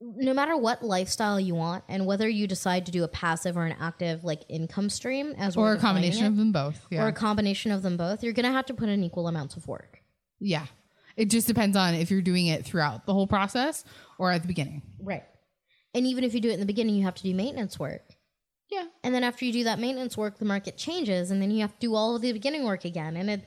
no 0.00 0.32
matter 0.32 0.56
what 0.56 0.82
lifestyle 0.82 1.38
you 1.38 1.54
want, 1.54 1.84
and 1.88 2.06
whether 2.06 2.28
you 2.28 2.46
decide 2.46 2.86
to 2.86 2.92
do 2.92 3.04
a 3.04 3.08
passive 3.08 3.56
or 3.56 3.66
an 3.66 3.76
active 3.78 4.24
like 4.24 4.42
income 4.48 4.88
stream, 4.88 5.34
as 5.36 5.56
Or 5.56 5.74
a 5.74 5.78
combination 5.78 6.20
defining 6.22 6.32
of 6.32 6.36
them 6.38 6.52
both. 6.52 6.86
Yeah. 6.90 7.04
or 7.04 7.08
a 7.08 7.12
combination 7.12 7.70
of 7.72 7.82
them 7.82 7.96
both, 7.96 8.22
you're 8.24 8.32
gonna 8.32 8.52
have 8.52 8.66
to 8.66 8.74
put 8.74 8.88
in 8.88 9.02
equal 9.04 9.28
amounts 9.28 9.56
of 9.56 9.66
work. 9.68 10.02
yeah. 10.38 10.66
It 11.16 11.28
just 11.28 11.46
depends 11.46 11.76
on 11.76 11.92
if 11.94 12.10
you're 12.10 12.22
doing 12.22 12.46
it 12.46 12.64
throughout 12.64 13.04
the 13.04 13.12
whole 13.12 13.26
process 13.26 13.84
or 14.16 14.30
at 14.30 14.40
the 14.40 14.48
beginning. 14.48 14.80
Right. 15.02 15.24
And 15.92 16.06
even 16.06 16.24
if 16.24 16.32
you 16.32 16.40
do 16.40 16.48
it 16.48 16.54
in 16.54 16.60
the 16.60 16.66
beginning, 16.66 16.94
you 16.94 17.02
have 17.02 17.16
to 17.16 17.22
do 17.22 17.34
maintenance 17.34 17.78
work. 17.78 18.14
Yeah. 18.70 18.84
And 19.02 19.14
then 19.14 19.22
after 19.24 19.44
you 19.44 19.52
do 19.52 19.64
that 19.64 19.78
maintenance 19.80 20.16
work, 20.16 20.38
the 20.38 20.46
market 20.46 20.78
changes, 20.78 21.30
and 21.30 21.42
then 21.42 21.50
you 21.50 21.60
have 21.60 21.72
to 21.74 21.78
do 21.80 21.94
all 21.94 22.16
of 22.16 22.22
the 22.22 22.32
beginning 22.32 22.64
work 22.64 22.86
again. 22.86 23.16
And 23.16 23.28
it 23.28 23.44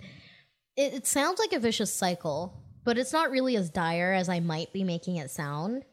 it, 0.76 0.94
it 0.94 1.08
sounds 1.08 1.40
like 1.40 1.54
a 1.54 1.60
vicious 1.60 1.92
cycle, 1.92 2.62
but 2.84 2.98
it's 3.00 3.14
not 3.14 3.32
really 3.32 3.56
as 3.56 3.72
dire 3.72 4.12
as 4.14 4.30
I 4.30 4.40
might 4.40 4.72
be 4.74 4.84
making 4.84 5.16
it 5.16 5.32
sound. 5.32 5.84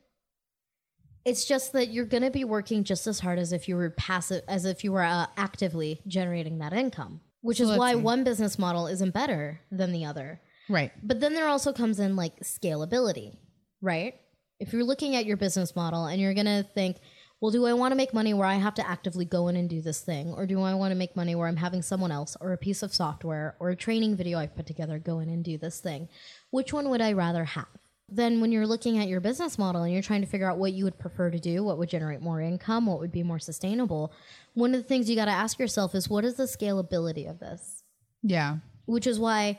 It's 1.24 1.44
just 1.44 1.72
that 1.74 1.90
you're 1.90 2.06
going 2.06 2.22
to 2.22 2.30
be 2.30 2.44
working 2.44 2.84
just 2.84 3.06
as 3.06 3.20
hard 3.20 3.38
as 3.38 3.52
if 3.52 3.68
you 3.68 3.76
were 3.76 3.90
passive, 3.90 4.42
as 4.48 4.64
if 4.64 4.84
you 4.84 4.92
were 4.92 5.02
uh, 5.02 5.26
actively 5.36 6.00
generating 6.06 6.58
that 6.58 6.72
income. 6.72 7.20
Which 7.42 7.58
So 7.58 7.70
is 7.70 7.78
why 7.78 7.92
see. 7.92 8.00
one 8.00 8.24
business 8.24 8.58
model 8.58 8.86
isn't 8.86 9.12
better 9.14 9.60
than 9.70 9.92
the 9.92 10.04
other. 10.04 10.40
Right. 10.68 10.92
But 11.02 11.20
then 11.20 11.34
there 11.34 11.48
also 11.48 11.72
comes 11.72 11.98
in 11.98 12.16
like 12.16 12.40
scalability, 12.40 13.36
right? 13.80 14.14
If 14.58 14.72
you're 14.72 14.84
looking 14.84 15.16
at 15.16 15.26
your 15.26 15.36
business 15.36 15.74
model 15.74 16.06
and 16.06 16.20
you're 16.20 16.34
going 16.34 16.46
to 16.46 16.66
think, 16.74 16.98
well, 17.40 17.50
do 17.50 17.64
I 17.64 17.72
want 17.72 17.92
to 17.92 17.96
make 17.96 18.12
money 18.12 18.34
where 18.34 18.46
I 18.46 18.54
have 18.56 18.74
to 18.74 18.86
actively 18.86 19.24
go 19.24 19.48
in 19.48 19.56
and 19.56 19.68
do 19.68 19.80
this 19.80 20.02
thing? 20.02 20.34
Or 20.34 20.46
do 20.46 20.60
I 20.60 20.74
want 20.74 20.90
to 20.92 20.94
make 20.94 21.16
money 21.16 21.34
where 21.34 21.48
I'm 21.48 21.56
having 21.56 21.80
someone 21.80 22.12
else 22.12 22.36
or 22.38 22.52
a 22.52 22.58
piece 22.58 22.82
of 22.82 22.92
software 22.92 23.56
or 23.58 23.70
a 23.70 23.76
training 23.76 24.16
video 24.16 24.38
I've 24.38 24.54
put 24.54 24.66
together 24.66 24.98
go 24.98 25.20
in 25.20 25.30
and 25.30 25.42
do 25.42 25.56
this 25.56 25.80
thing? 25.80 26.08
Which 26.50 26.74
one 26.74 26.90
would 26.90 27.00
I 27.00 27.14
rather 27.14 27.44
have? 27.44 27.66
Then 28.10 28.40
when 28.40 28.52
you're 28.52 28.66
looking 28.66 28.98
at 28.98 29.08
your 29.08 29.20
business 29.20 29.58
model 29.58 29.82
and 29.82 29.92
you're 29.92 30.02
trying 30.02 30.22
to 30.22 30.26
figure 30.26 30.50
out 30.50 30.58
what 30.58 30.72
you 30.72 30.84
would 30.84 30.98
prefer 30.98 31.30
to 31.30 31.38
do, 31.38 31.62
what 31.62 31.78
would 31.78 31.88
generate 31.88 32.20
more 32.20 32.40
income, 32.40 32.86
what 32.86 32.98
would 32.98 33.12
be 33.12 33.22
more 33.22 33.38
sustainable, 33.38 34.12
one 34.54 34.74
of 34.74 34.82
the 34.82 34.88
things 34.88 35.08
you 35.08 35.16
got 35.16 35.26
to 35.26 35.30
ask 35.30 35.58
yourself 35.58 35.94
is 35.94 36.08
what 36.08 36.24
is 36.24 36.34
the 36.34 36.44
scalability 36.44 37.28
of 37.28 37.38
this? 37.38 37.82
Yeah. 38.22 38.58
Which 38.86 39.06
is 39.06 39.18
why 39.18 39.58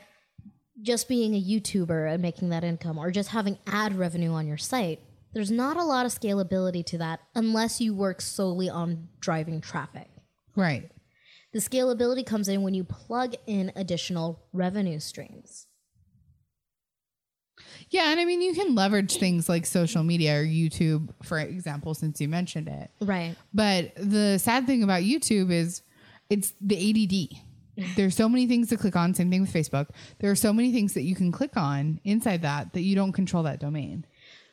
just 0.80 1.08
being 1.08 1.34
a 1.34 1.42
YouTuber 1.42 2.12
and 2.12 2.22
making 2.22 2.50
that 2.50 2.64
income 2.64 2.98
or 2.98 3.10
just 3.10 3.30
having 3.30 3.58
ad 3.66 3.96
revenue 3.96 4.32
on 4.32 4.46
your 4.46 4.58
site, 4.58 5.00
there's 5.32 5.50
not 5.50 5.76
a 5.76 5.84
lot 5.84 6.04
of 6.04 6.12
scalability 6.12 6.84
to 6.86 6.98
that 6.98 7.20
unless 7.34 7.80
you 7.80 7.94
work 7.94 8.20
solely 8.20 8.68
on 8.68 9.08
driving 9.20 9.60
traffic. 9.60 10.08
Right. 10.54 10.90
The 11.52 11.58
scalability 11.58 12.24
comes 12.24 12.48
in 12.48 12.62
when 12.62 12.74
you 12.74 12.84
plug 12.84 13.34
in 13.46 13.72
additional 13.76 14.42
revenue 14.52 15.00
streams. 15.00 15.66
Yeah, 17.92 18.10
and 18.10 18.18
I 18.18 18.24
mean 18.24 18.40
you 18.40 18.54
can 18.54 18.74
leverage 18.74 19.18
things 19.18 19.50
like 19.50 19.66
social 19.66 20.02
media 20.02 20.40
or 20.40 20.44
YouTube, 20.44 21.10
for 21.22 21.38
example, 21.38 21.92
since 21.92 22.22
you 22.22 22.28
mentioned 22.28 22.66
it. 22.66 22.90
Right. 23.02 23.36
But 23.52 23.92
the 23.96 24.38
sad 24.38 24.66
thing 24.66 24.82
about 24.82 25.02
YouTube 25.02 25.52
is 25.52 25.82
it's 26.30 26.54
the 26.58 26.74
ADD. 27.76 27.86
There's 27.96 28.16
so 28.16 28.30
many 28.30 28.46
things 28.46 28.70
to 28.70 28.78
click 28.78 28.96
on. 28.96 29.12
Same 29.12 29.30
thing 29.30 29.42
with 29.42 29.52
Facebook. 29.52 29.88
There 30.20 30.30
are 30.30 30.34
so 30.34 30.54
many 30.54 30.72
things 30.72 30.94
that 30.94 31.02
you 31.02 31.14
can 31.14 31.30
click 31.30 31.54
on 31.54 32.00
inside 32.02 32.42
that 32.42 32.72
that 32.72 32.80
you 32.80 32.96
don't 32.96 33.12
control 33.12 33.42
that 33.42 33.60
domain. 33.60 34.06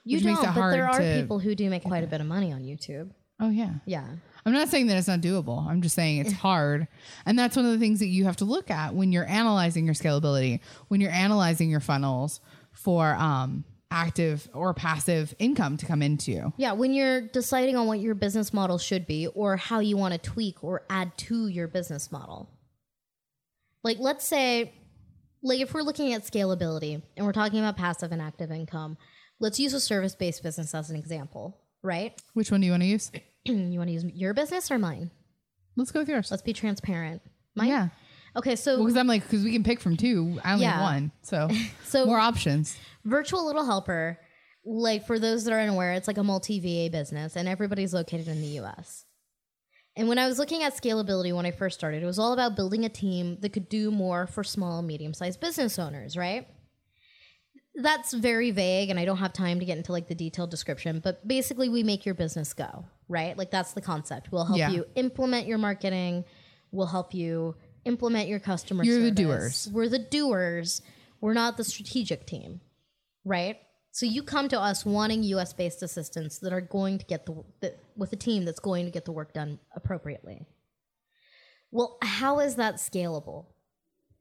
You 0.04 0.20
don't, 0.20 0.36
but 0.36 0.72
there 0.72 0.90
are 0.90 1.00
people 1.00 1.40
who 1.40 1.56
do 1.56 1.70
make 1.70 1.84
quite 1.84 2.04
a 2.04 2.08
bit 2.08 2.20
of 2.20 2.28
money 2.28 2.52
on 2.52 2.62
YouTube. 2.62 3.12
Oh 3.40 3.50
yeah. 3.50 3.76
Yeah. 3.86 4.06
I'm 4.46 4.54
not 4.54 4.68
saying 4.68 4.88
that 4.88 4.98
it's 4.98 5.08
not 5.08 5.22
doable. 5.22 5.66
I'm 5.66 5.82
just 5.82 5.96
saying 5.96 6.20
it's 6.20 6.32
hard. 6.48 6.90
And 7.26 7.40
that's 7.40 7.56
one 7.56 7.66
of 7.66 7.72
the 7.72 7.80
things 7.80 8.00
that 8.00 8.08
you 8.08 8.26
have 8.26 8.38
to 8.38 8.46
look 8.46 8.70
at 8.70 8.96
when 8.96 9.14
you're 9.14 9.28
analyzing 9.28 9.86
your 9.86 9.96
scalability, 9.96 10.60
when 10.90 11.00
you're 11.00 11.12
analyzing 11.12 11.70
your 11.70 11.80
funnels 11.80 12.42
for 12.84 13.14
um, 13.16 13.64
active 13.92 14.50
or 14.54 14.74
passive 14.74 15.34
income 15.40 15.78
to 15.78 15.86
come 15.86 16.02
into. 16.02 16.32
you, 16.32 16.54
Yeah, 16.58 16.74
when 16.74 16.94
you're 16.94 17.22
deciding 17.22 17.76
on 17.76 17.88
what 17.88 18.00
your 18.00 18.16
business 18.16 18.54
model 18.54 18.78
should 18.78 19.08
be 19.08 19.28
or 19.28 19.58
how 19.58 19.80
you 19.80 19.98
want 19.98 20.14
to 20.14 20.20
tweak 20.20 20.64
or 20.64 20.84
add 20.90 21.18
to 21.20 21.48
your 21.48 21.68
business 21.68 22.12
model. 22.12 22.50
Like, 23.84 23.98
let's 24.00 24.28
say, 24.28 24.74
like, 25.42 25.62
if 25.62 25.74
we're 25.74 25.82
looking 25.82 26.14
at 26.14 26.24
scalability 26.24 27.02
and 27.16 27.26
we're 27.26 27.34
talking 27.34 27.60
about 27.60 27.78
passive 27.78 28.12
and 28.12 28.22
active 28.22 28.52
income, 28.52 28.98
let's 29.40 29.60
use 29.60 29.74
a 29.74 29.80
service 29.80 30.16
based 30.16 30.44
business 30.44 30.76
as 30.76 30.90
an 30.90 30.96
example, 30.96 31.58
right? 31.82 32.20
Which 32.34 32.52
one 32.52 32.62
do 32.62 32.66
you 32.66 32.74
want 32.74 32.84
to 32.84 32.88
use? 32.88 33.12
you 33.46 33.78
want 33.78 33.88
to 33.88 33.94
use 33.94 34.06
your 34.06 34.34
business 34.34 34.70
or 34.70 34.78
mine? 34.78 35.12
Let's 35.76 35.92
go 35.92 36.00
with 36.00 36.10
yours. 36.10 36.30
Let's 36.30 36.44
be 36.44 36.54
transparent. 36.54 37.22
Mine? 37.56 37.70
yeah. 37.70 37.88
Okay, 38.36 38.56
so 38.56 38.78
Because 38.78 38.96
I'm 38.98 39.08
like, 39.08 39.24
because 39.24 39.44
we 39.44 39.52
can 39.52 39.64
pick 39.64 39.80
from 39.80 39.98
two. 39.98 40.40
I 40.44 40.54
only 40.54 40.66
Yeah. 40.66 40.74
have 40.74 40.82
one. 40.82 41.12
So, 41.22 41.50
So- 41.86 42.06
more 42.06 42.20
options. 42.20 42.78
Virtual 43.06 43.46
Little 43.46 43.66
Helper, 43.66 44.20
like 44.66 45.06
for 45.08 45.18
those 45.20 45.46
that 45.46 45.54
are 45.54 45.60
unaware, 45.60 45.94
it's 45.94 46.08
like 46.08 46.18
a 46.18 46.24
multi 46.24 46.60
VA 46.60 46.92
business 46.92 47.36
and 47.36 47.48
everybody's 47.48 47.94
located 47.94 48.28
in 48.28 48.42
the 48.42 48.60
US. 48.60 49.06
And 49.96 50.08
when 50.08 50.18
I 50.20 50.28
was 50.28 50.38
looking 50.38 50.64
at 50.64 50.76
scalability 50.76 51.34
when 51.36 51.46
I 51.46 51.52
first 51.52 51.78
started, 51.78 52.04
it 52.04 52.06
was 52.06 52.20
all 52.20 52.32
about 52.34 52.56
building 52.56 52.86
a 52.86 52.90
team 52.90 53.38
that 53.42 53.50
could 53.50 53.68
do 53.68 53.90
more 53.92 54.28
for 54.28 54.44
small, 54.44 54.82
medium 54.82 55.14
sized 55.14 55.40
business 55.42 55.80
owners, 55.80 56.16
right? 56.16 56.48
That's 57.76 58.14
very 58.14 58.52
vague 58.52 58.90
and 58.90 59.00
I 59.00 59.06
don't 59.06 59.18
have 59.18 59.32
time 59.34 59.60
to 59.60 59.66
get 59.66 59.78
into 59.78 59.92
like 59.92 60.08
the 60.08 60.16
detailed 60.16 60.52
description, 60.52 61.00
but 61.04 61.26
basically 61.28 61.70
we 61.70 61.84
make 61.84 62.06
your 62.06 62.16
business 62.16 62.54
go, 62.54 62.86
right? 63.08 63.38
Like 63.38 63.52
that's 63.52 63.74
the 63.74 63.82
concept. 63.82 64.32
We'll 64.32 64.46
help 64.46 64.60
Yeah. 64.60 64.70
you 64.72 64.86
implement 64.96 65.48
your 65.48 65.58
marketing, 65.58 66.26
we'll 66.72 66.88
help 66.88 67.14
you 67.14 67.56
implement 67.86 68.30
your 68.30 68.40
customer 68.40 68.84
You're 68.84 69.02
the 69.02 69.12
doers. 69.12 69.70
We're 69.72 69.90
the 69.90 70.00
doers. 70.00 70.82
We're 71.22 71.34
not 71.34 71.58
the 71.58 71.64
strategic 71.64 72.26
team 72.26 72.62
right? 73.26 73.58
So 73.92 74.06
you 74.06 74.24
come 74.24 74.50
to 74.50 74.60
us 74.60 74.86
wanting 74.86 75.24
U.S. 75.24 75.54
based 75.54 75.82
assistants 75.82 76.40
that 76.40 76.54
are 76.54 76.62
going 76.62 77.00
to 77.00 77.06
get 77.06 77.26
the 77.26 77.44
that, 77.62 77.80
with 77.96 78.14
a 78.14 78.16
team 78.16 78.46
that's 78.46 78.60
going 78.60 78.86
to 78.86 78.92
get 78.92 79.06
the 79.06 79.12
work 79.12 79.34
done 79.34 79.60
appropriately. 79.76 80.46
Well, 81.72 81.98
how 82.02 82.40
is 82.40 82.56
that 82.56 82.76
scalable? 82.76 83.46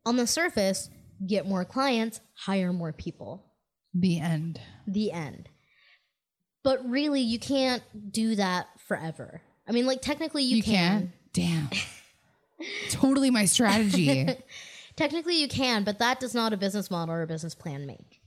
On 0.04 0.16
the 0.16 0.26
surface, 0.26 0.90
get 1.26 1.46
more 1.46 1.64
clients, 1.64 2.20
hire 2.34 2.72
more 2.72 2.92
people. 2.92 3.44
The 3.94 4.20
end. 4.20 4.60
The 4.86 5.12
end. 5.12 5.48
But 6.62 6.88
really, 6.88 7.20
you 7.20 7.38
can't 7.38 7.82
do 8.10 8.36
that 8.36 8.68
forever. 8.86 9.40
I 9.66 9.72
mean, 9.72 9.86
like 9.86 10.02
technically 10.02 10.44
you, 10.44 10.56
You 10.56 10.62
can. 10.62 11.12
Damn. 11.32 11.70
totally 12.90 13.30
my 13.30 13.44
strategy. 13.44 14.28
Technically, 14.96 15.40
you 15.40 15.48
can, 15.48 15.84
but 15.84 15.98
that 16.00 16.18
does 16.20 16.34
not 16.34 16.52
a 16.52 16.56
business 16.56 16.90
model 16.90 17.14
or 17.14 17.22
a 17.22 17.26
business 17.26 17.54
plan 17.54 17.86
make. 17.86 18.20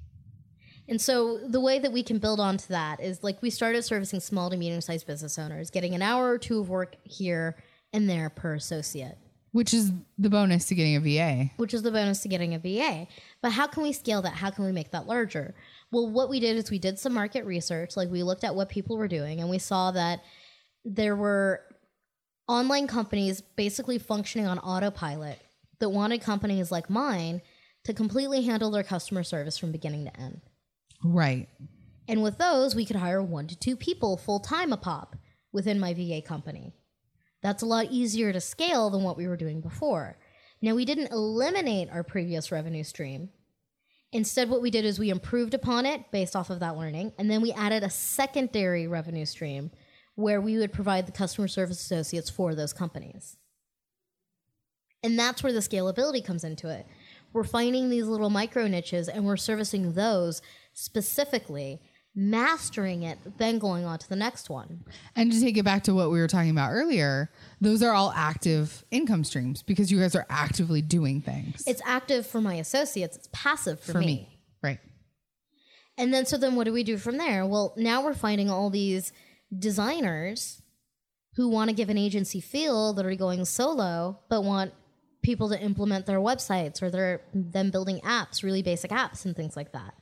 And 0.88 1.00
so, 1.02 1.38
the 1.48 1.60
way 1.60 1.80
that 1.80 1.92
we 1.92 2.04
can 2.04 2.18
build 2.18 2.40
onto 2.40 2.68
that 2.68 3.00
is 3.02 3.24
like 3.24 3.42
we 3.42 3.50
started 3.50 3.84
servicing 3.84 4.20
small 4.20 4.50
to 4.50 4.58
medium 4.58 4.82
sized 4.82 5.06
business 5.08 5.38
owners, 5.38 5.70
getting 5.70 5.94
an 5.96 6.02
hour 6.02 6.30
or 6.30 6.38
two 6.38 6.60
of 6.60 6.70
work 6.70 6.96
here 7.04 7.56
and 7.94 8.10
there 8.10 8.30
per 8.30 8.56
associate, 8.56 9.18
Which 9.52 9.74
is 9.74 9.92
the 10.18 10.30
bonus 10.30 10.66
to 10.66 10.76
getting 10.76 10.96
a 10.96 11.00
VA. 11.02 11.52
which 11.58 11.74
is 11.74 11.82
the 11.84 11.92
bonus 11.92 12.22
to 12.22 12.30
getting 12.30 12.54
a 12.56 12.60
VA. 12.60 13.08
But 13.42 13.52
how 13.52 13.68
can 13.68 13.84
we 13.84 13.92
scale 13.94 14.22
that? 14.24 14.34
How 14.34 14.50
can 14.50 14.66
we 14.66 14.72
make 14.72 14.92
that 14.92 15.08
larger? 15.08 15.54
Well, 15.92 16.10
what 16.10 16.30
we 16.30 16.40
did 16.40 16.56
is 16.58 16.72
we 16.72 16.80
did 16.80 16.98
some 17.00 17.14
market 17.14 17.46
research. 17.46 17.96
Like, 17.98 18.10
we 18.10 18.24
looked 18.24 18.44
at 18.46 18.56
what 18.56 18.70
people 18.70 18.98
were 18.98 19.10
doing, 19.10 19.40
and 19.42 19.50
we 19.50 19.60
saw 19.60 19.92
that 19.92 20.22
there 20.86 21.16
were 21.18 21.62
online 22.52 22.86
companies 22.86 23.40
basically 23.40 23.98
functioning 23.98 24.46
on 24.46 24.60
autopilot 24.60 25.40
that 25.80 25.90
wanted 25.90 26.22
companies 26.22 26.70
like 26.70 26.90
mine 26.90 27.42
to 27.86 27.94
completely 27.94 28.42
handle 28.44 28.70
their 28.70 28.84
customer 28.84 29.24
service 29.24 29.58
from 29.58 29.72
beginning 29.72 30.04
to 30.06 30.20
end. 30.20 30.42
Right. 31.02 31.48
And 32.10 32.22
with 32.22 32.38
those, 32.38 32.76
we 32.76 32.86
could 32.86 32.98
hire 32.98 33.24
one 33.24 33.48
to 33.48 33.58
two 33.58 33.78
people 33.78 34.18
full 34.18 34.42
time 34.42 34.74
a 34.74 34.78
pop 34.78 35.16
within 35.54 35.80
my 35.80 35.94
VA 35.94 36.22
company. 36.22 36.74
That's 37.42 37.64
a 37.64 37.66
lot 37.68 37.88
easier 37.90 38.34
to 38.34 38.42
scale 38.42 38.90
than 38.90 39.04
what 39.04 39.18
we 39.18 39.28
were 39.28 39.38
doing 39.38 39.62
before. 39.62 40.18
Now, 40.62 40.76
we 40.76 40.84
didn't 40.84 41.14
eliminate 41.14 41.90
our 41.90 42.04
previous 42.04 42.52
revenue 42.52 42.84
stream. 42.84 43.30
Instead, 44.12 44.50
what 44.50 44.62
we 44.62 44.70
did 44.70 44.84
is 44.84 45.00
we 45.00 45.10
improved 45.10 45.54
upon 45.54 45.86
it 45.86 46.12
based 46.12 46.36
off 46.36 46.50
of 46.50 46.60
that 46.60 46.78
learning, 46.78 47.14
and 47.18 47.32
then 47.32 47.42
we 47.42 47.54
added 47.54 47.82
a 47.82 47.90
secondary 47.90 48.88
revenue 48.88 49.26
stream 49.26 49.72
where 50.16 50.42
we 50.42 50.58
would 50.58 50.74
provide 50.74 51.06
the 51.06 51.12
customer 51.12 51.48
service 51.48 51.82
associates 51.82 52.30
for 52.30 52.54
those 52.56 52.74
companies. 52.74 53.38
And 55.04 55.18
that's 55.18 55.42
where 55.42 55.54
the 55.54 55.60
scalability 55.60 56.24
comes 56.24 56.44
into 56.44 56.70
it. 56.70 56.86
We're 57.34 57.44
finding 57.44 57.90
these 57.90 58.06
little 58.06 58.30
micro 58.30 58.68
niches 58.68 59.08
and 59.08 59.26
we're 59.26 59.38
servicing 59.38 59.94
those 59.94 60.42
specifically, 60.74 61.82
mastering 62.14 63.04
it, 63.04 63.18
then 63.38 63.58
going 63.58 63.86
on 63.86 63.98
to 64.00 64.10
the 64.10 64.16
next 64.16 64.50
one. 64.50 64.84
And 65.16 65.32
to 65.32 65.40
take 65.40 65.58
it 65.58 65.64
back 65.64 65.84
to 65.84 65.94
what 65.94 66.12
we 66.12 66.20
were 66.20 66.28
talking 66.28 66.52
about 66.52 66.72
earlier, 66.72 67.32
those 67.62 67.82
are 67.82 67.94
all 67.94 68.12
active 68.16 68.84
income 68.92 69.24
streams 69.24 69.64
because 69.64 69.92
you 69.92 70.00
guys 70.00 70.16
are 70.16 70.26
actively 70.30 70.82
doing 70.82 71.22
things 71.22 71.64
It's 71.66 71.82
active 71.86 72.28
for 72.28 72.42
my 72.42 72.56
associates, 72.56 73.16
it's 73.16 73.30
passive 73.32 73.80
for, 73.80 73.94
for 73.94 74.00
me. 74.00 74.06
me. 74.06 74.40
Right. 74.62 74.80
And 75.98 76.14
then, 76.14 76.26
so 76.26 76.38
then 76.38 76.56
what 76.56 76.66
do 76.66 76.74
we 76.74 76.84
do 76.84 76.98
from 76.98 77.18
there? 77.18 77.46
Well, 77.46 77.74
now 77.78 78.04
we're 78.04 78.14
finding 78.14 78.50
all 78.50 78.70
these 78.70 79.14
designers 79.58 80.62
who 81.36 81.48
want 81.48 81.70
to 81.70 81.76
give 81.76 81.90
an 81.90 81.98
agency 81.98 82.42
feel 82.42 82.94
that 82.94 83.06
are 83.06 83.16
going 83.16 83.46
solo, 83.46 84.20
but 84.30 84.44
want 84.44 84.74
people 85.22 85.50
to 85.50 85.62
implement 85.62 86.06
their 86.06 86.20
websites 86.20 86.82
or 86.82 86.90
they're 86.90 87.22
them 87.34 87.70
building 87.70 88.00
apps, 88.02 88.44
really 88.44 88.62
basic 88.62 88.92
apps 88.92 89.26
and 89.26 89.36
things 89.36 89.56
like 89.56 89.72
that. 89.72 89.94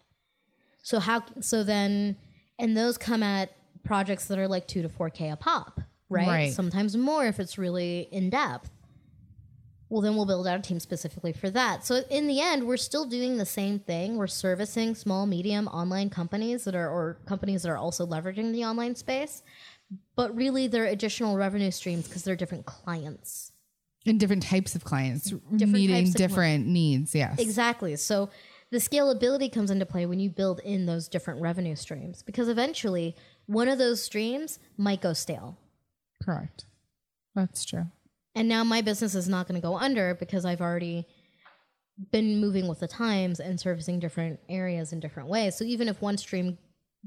So 0.81 0.99
how 0.99 1.23
so 1.41 1.63
then 1.63 2.15
and 2.57 2.75
those 2.75 2.97
come 2.97 3.21
at 3.21 3.51
projects 3.83 4.25
that 4.25 4.39
are 4.39 4.47
like 4.47 4.67
2 4.67 4.81
to 4.81 4.89
4k 4.89 5.33
a 5.33 5.35
pop, 5.35 5.81
right? 6.09 6.27
Right. 6.27 6.53
Sometimes 6.53 6.95
more 6.97 7.25
if 7.25 7.39
it's 7.39 7.57
really 7.57 8.07
in 8.11 8.29
depth. 8.29 8.69
Well, 9.89 10.01
then 10.01 10.15
we'll 10.15 10.25
build 10.25 10.47
out 10.47 10.59
a 10.59 10.61
team 10.61 10.79
specifically 10.79 11.33
for 11.33 11.49
that. 11.49 11.83
So 11.83 12.03
in 12.11 12.27
the 12.27 12.39
end, 12.39 12.67
we're 12.67 12.77
still 12.77 13.05
doing 13.05 13.37
the 13.37 13.45
same 13.45 13.79
thing. 13.79 14.17
We're 14.17 14.27
servicing 14.27 14.93
small, 14.93 15.25
medium 15.25 15.67
online 15.67 16.11
companies 16.11 16.63
that 16.65 16.75
are 16.75 16.87
or 16.87 17.17
companies 17.25 17.63
that 17.63 17.69
are 17.69 17.77
also 17.77 18.05
leveraging 18.05 18.51
the 18.51 18.65
online 18.65 18.95
space. 18.95 19.41
But 20.15 20.35
really 20.35 20.67
they're 20.67 20.85
additional 20.85 21.35
revenue 21.35 21.71
streams 21.71 22.07
because 22.07 22.23
they're 22.23 22.35
different 22.35 22.67
clients. 22.67 23.51
And 24.05 24.19
different 24.19 24.43
types 24.43 24.75
of 24.75 24.83
clients 24.83 25.31
Different 25.31 25.71
needing 25.73 25.95
types 26.05 26.09
of 26.11 26.15
different 26.15 26.67
needs. 26.67 27.15
Yes. 27.15 27.39
Exactly. 27.39 27.95
So 27.95 28.29
the 28.71 28.77
scalability 28.77 29.51
comes 29.51 29.71
into 29.71 29.85
play 29.85 30.05
when 30.05 30.19
you 30.19 30.29
build 30.29 30.59
in 30.59 30.85
those 30.85 31.07
different 31.07 31.41
revenue 31.41 31.75
streams 31.75 32.21
because 32.21 32.47
eventually 32.47 33.15
one 33.47 33.67
of 33.67 33.79
those 33.79 34.03
streams 34.03 34.59
might 34.77 35.01
go 35.01 35.13
stale. 35.13 35.57
Correct. 36.23 36.65
That's 37.33 37.65
true. 37.65 37.87
And 38.35 38.47
now 38.47 38.63
my 38.63 38.81
business 38.81 39.15
is 39.15 39.27
not 39.27 39.47
going 39.47 39.59
to 39.59 39.65
go 39.65 39.75
under 39.75 40.15
because 40.15 40.45
I've 40.45 40.61
already 40.61 41.07
been 42.11 42.39
moving 42.39 42.67
with 42.67 42.79
the 42.79 42.87
times 42.87 43.39
and 43.39 43.59
servicing 43.59 43.99
different 43.99 44.39
areas 44.47 44.93
in 44.93 44.99
different 44.99 45.29
ways. 45.29 45.55
So 45.55 45.65
even 45.65 45.87
if 45.87 46.01
one 46.01 46.17
stream 46.17 46.57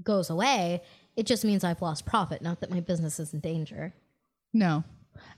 goes 0.02 0.30
away, 0.30 0.82
it 1.16 1.26
just 1.26 1.44
means 1.44 1.64
I've 1.64 1.82
lost 1.82 2.06
profit, 2.06 2.42
not 2.42 2.60
that 2.60 2.70
my 2.70 2.80
business 2.80 3.18
is 3.20 3.32
in 3.32 3.40
danger. 3.40 3.94
No. 4.52 4.84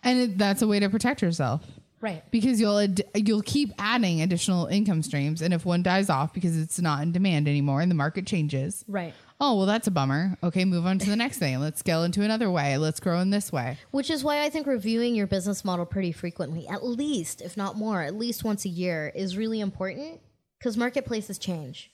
And 0.02 0.38
that's 0.38 0.62
a 0.62 0.66
way 0.66 0.80
to 0.80 0.88
protect 0.88 1.22
yourself. 1.22 1.62
Right. 2.04 2.22
because 2.30 2.60
you'll 2.60 2.78
ad- 2.78 3.02
you'll 3.14 3.40
keep 3.42 3.72
adding 3.78 4.20
additional 4.20 4.66
income 4.66 5.02
streams 5.02 5.40
and 5.40 5.54
if 5.54 5.64
one 5.64 5.82
dies 5.82 6.10
off 6.10 6.34
because 6.34 6.58
it's 6.58 6.78
not 6.78 7.00
in 7.02 7.12
demand 7.12 7.48
anymore 7.48 7.80
and 7.80 7.90
the 7.90 7.94
market 7.94 8.26
changes 8.26 8.84
Right. 8.86 9.14
oh 9.40 9.56
well 9.56 9.66
that's 9.66 9.86
a 9.86 9.90
bummer 9.90 10.36
okay 10.42 10.64
move 10.66 10.84
on 10.84 10.98
to 10.98 11.08
the 11.08 11.16
next 11.16 11.38
thing 11.38 11.58
let's 11.60 11.80
scale 11.80 12.02
into 12.04 12.20
another 12.22 12.50
way 12.50 12.76
let's 12.76 13.00
grow 13.00 13.20
in 13.20 13.30
this 13.30 13.50
way 13.50 13.78
Which 13.90 14.10
is 14.10 14.22
why 14.22 14.42
I 14.44 14.50
think 14.50 14.66
reviewing 14.66 15.14
your 15.14 15.26
business 15.26 15.64
model 15.64 15.86
pretty 15.86 16.12
frequently, 16.12 16.68
at 16.68 16.84
least, 16.84 17.40
if 17.40 17.56
not 17.56 17.76
more, 17.76 18.02
at 18.02 18.14
least 18.14 18.44
once 18.44 18.64
a 18.66 18.68
year, 18.68 19.10
is 19.14 19.36
really 19.38 19.60
important 19.60 20.20
because 20.58 20.76
marketplaces 20.76 21.38
change. 21.38 21.90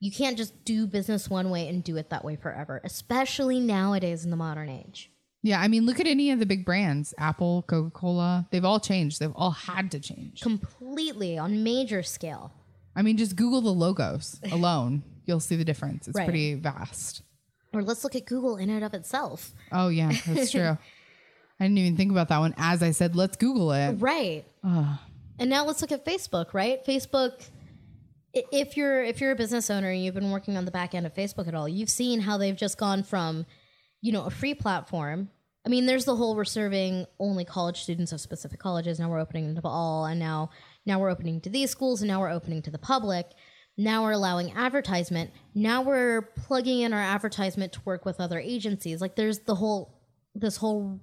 You 0.00 0.10
can't 0.12 0.36
just 0.36 0.64
do 0.64 0.86
business 0.86 1.28
one 1.30 1.48
way 1.50 1.68
and 1.68 1.82
do 1.82 1.96
it 1.96 2.10
that 2.10 2.24
way 2.24 2.36
forever, 2.36 2.80
especially 2.84 3.60
nowadays 3.60 4.24
in 4.24 4.30
the 4.30 4.36
modern 4.36 4.68
age. 4.68 5.10
Yeah 5.46 5.60
i 5.60 5.68
mean 5.68 5.86
look 5.86 6.00
at 6.00 6.06
any 6.06 6.30
of 6.30 6.38
the 6.38 6.46
big 6.46 6.64
brands 6.64 7.14
apple 7.18 7.62
coca-cola 7.68 8.46
they've 8.50 8.64
all 8.64 8.80
changed 8.80 9.20
they've 9.20 9.32
all 9.36 9.52
had 9.52 9.90
to 9.90 10.00
change 10.00 10.40
Completely 10.40 11.38
on 11.38 11.62
major 11.62 12.02
scale. 12.02 12.52
i 12.94 13.02
mean 13.02 13.16
just 13.16 13.36
google 13.36 13.60
the 13.60 13.70
logos 13.72 14.40
alone 14.52 15.02
you'll 15.24 15.40
see 15.40 15.56
the 15.56 15.64
difference 15.64 16.08
it's 16.08 16.16
Right. 16.16 16.24
pretty 16.26 16.54
vast 16.54 17.22
Or 17.72 17.82
let's 17.82 18.04
look 18.04 18.14
at 18.16 18.26
Google 18.26 18.56
in 18.56 18.70
and 18.70 18.84
of 18.84 18.94
itself. 18.94 19.52
oh 19.72 19.88
yeah 19.88 20.12
that's 20.26 20.50
true 20.50 20.76
i 21.60 21.64
didn't 21.64 21.78
even 21.78 21.96
think 21.96 22.10
about 22.10 22.28
that 22.28 22.38
one 22.38 22.54
as 22.58 22.82
i 22.82 22.90
said 22.90 23.14
let's 23.16 23.36
google 23.36 23.72
it 23.72 23.92
Right. 24.00 24.44
And 25.38 25.50
now 25.50 25.66
let's 25.66 25.82
look 25.82 25.92
at 25.92 26.02
Facebook, 26.06 26.54
right? 26.54 26.82
Facebook 26.86 27.32
if 28.32 28.76
you're 28.76 29.02
if 29.04 29.20
you're 29.20 29.32
a 29.32 29.36
business 29.36 29.68
owner 29.70 29.90
and 29.90 30.02
you've 30.02 30.14
been 30.14 30.30
working 30.30 30.56
on 30.56 30.64
the 30.64 30.70
back 30.70 30.94
end 30.94 31.06
of 31.06 31.12
Facebook 31.14 31.46
at 31.48 31.54
all, 31.54 31.68
you've 31.68 31.90
seen 31.90 32.20
how 32.20 32.36
they've 32.38 32.56
just 32.56 32.78
gone 32.78 33.02
from, 33.02 33.44
you 34.00 34.12
know, 34.12 34.24
a 34.24 34.30
free 34.30 34.54
platform. 34.54 35.28
I 35.66 35.68
mean, 35.68 35.86
there's 35.86 36.04
the 36.04 36.14
whole 36.14 36.36
we're 36.36 36.44
serving 36.44 37.06
only 37.18 37.44
college 37.44 37.82
students 37.82 38.12
of 38.12 38.20
specific 38.20 38.60
colleges. 38.60 39.00
Now 39.00 39.10
we're 39.10 39.18
opening 39.18 39.52
to 39.52 39.60
all, 39.64 40.06
and 40.06 40.20
now 40.20 40.50
now 40.86 41.00
we're 41.00 41.10
opening 41.10 41.40
to 41.40 41.50
these 41.50 41.70
schools, 41.70 42.00
and 42.02 42.08
now 42.08 42.20
we're 42.20 42.30
opening 42.30 42.62
to 42.62 42.70
the 42.70 42.78
public. 42.78 43.26
Now 43.76 44.04
we're 44.04 44.12
allowing 44.12 44.52
advertisement. 44.52 45.32
Now 45.54 45.82
we're 45.82 46.22
plugging 46.22 46.82
in 46.82 46.92
our 46.92 47.00
advertisement 47.00 47.72
to 47.72 47.80
work 47.84 48.04
with 48.04 48.20
other 48.20 48.38
agencies. 48.38 49.00
Like 49.00 49.16
there's 49.16 49.40
the 49.40 49.56
whole 49.56 50.00
this 50.36 50.58
whole 50.58 51.00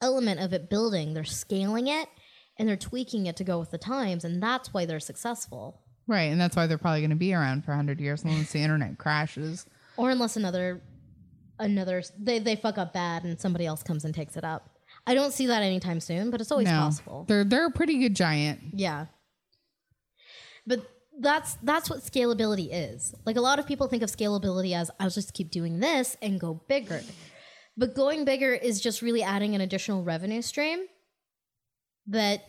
element 0.00 0.40
of 0.40 0.54
it 0.54 0.70
building. 0.70 1.12
They're 1.12 1.24
scaling 1.24 1.88
it 1.88 2.08
and 2.58 2.66
they're 2.68 2.76
tweaking 2.76 3.26
it 3.26 3.36
to 3.36 3.44
go 3.44 3.58
with 3.58 3.70
the 3.70 3.78
times, 3.78 4.24
and 4.24 4.42
that's 4.42 4.72
why 4.72 4.86
they're 4.86 4.98
successful. 4.98 5.82
right 6.06 6.32
and 6.32 6.40
that's 6.40 6.56
why 6.56 6.66
they're 6.66 6.78
probably 6.78 7.00
going 7.00 7.10
to 7.10 7.16
be 7.16 7.34
around 7.34 7.66
for 7.66 7.72
100 7.72 8.00
years 8.00 8.24
unless 8.24 8.52
the 8.52 8.62
internet 8.62 8.96
crashes 8.96 9.66
Or 9.98 10.10
unless 10.10 10.36
another 10.36 10.80
another 11.58 12.02
they, 12.18 12.38
they 12.38 12.56
fuck 12.56 12.78
up 12.78 12.92
bad 12.92 13.24
and 13.24 13.40
somebody 13.40 13.66
else 13.66 13.82
comes 13.82 14.04
and 14.04 14.14
takes 14.14 14.36
it 14.36 14.44
up. 14.44 14.70
I 15.06 15.14
don't 15.14 15.32
see 15.32 15.46
that 15.46 15.62
anytime 15.62 16.00
soon, 16.00 16.30
but 16.30 16.40
it's 16.40 16.50
always 16.50 16.68
no 16.68 16.78
possible. 16.78 17.24
they're 17.28 17.44
they're 17.44 17.66
a 17.66 17.70
pretty 17.70 17.98
good 17.98 18.14
giant 18.14 18.60
Yeah. 18.72 19.06
But 20.66 20.86
that's 21.20 21.54
that's 21.62 21.90
what 21.90 22.00
scalability 22.00 22.68
is. 22.70 23.14
Like 23.26 23.36
a 23.36 23.40
lot 23.40 23.58
of 23.58 23.66
people 23.66 23.88
think 23.88 24.02
of 24.02 24.10
scalability 24.10 24.74
as 24.74 24.90
I'll 25.00 25.10
just 25.10 25.34
keep 25.34 25.50
doing 25.50 25.80
this 25.80 26.16
and 26.22 26.38
go 26.38 26.62
bigger. 26.68 27.02
But 27.76 27.94
going 27.94 28.24
bigger 28.24 28.52
is 28.52 28.80
just 28.80 29.02
really 29.02 29.22
adding 29.22 29.54
an 29.54 29.60
additional 29.60 30.02
revenue 30.02 30.42
stream 30.42 30.86
that 32.06 32.44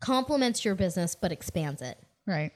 complements 0.00 0.64
your 0.64 0.74
business 0.74 1.14
but 1.14 1.32
expands 1.32 1.82
it. 1.82 1.98
right 2.26 2.52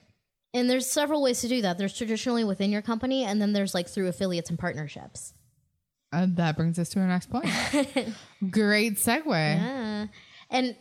And 0.53 0.69
there's 0.69 0.91
several 0.91 1.23
ways 1.23 1.41
to 1.43 1.49
do 1.49 1.63
that. 1.63 1.79
There's 1.79 1.97
traditionally 1.97 2.45
within 2.45 2.71
your 2.71 2.83
company 2.83 3.25
and 3.25 3.41
then 3.41 3.53
there's 3.53 3.75
like 3.75 3.89
through 3.89 4.09
affiliates 4.09 4.51
and 4.51 4.59
partnerships. 4.59 5.33
Uh, 6.13 6.27
that 6.31 6.57
brings 6.57 6.79
us 6.79 6.89
to 6.91 7.01
our 7.01 7.07
next 7.07 7.31
point. 7.31 7.47
Great 8.51 8.97
segue. 8.97 9.27
Yeah. 9.27 10.07
And 10.51 10.77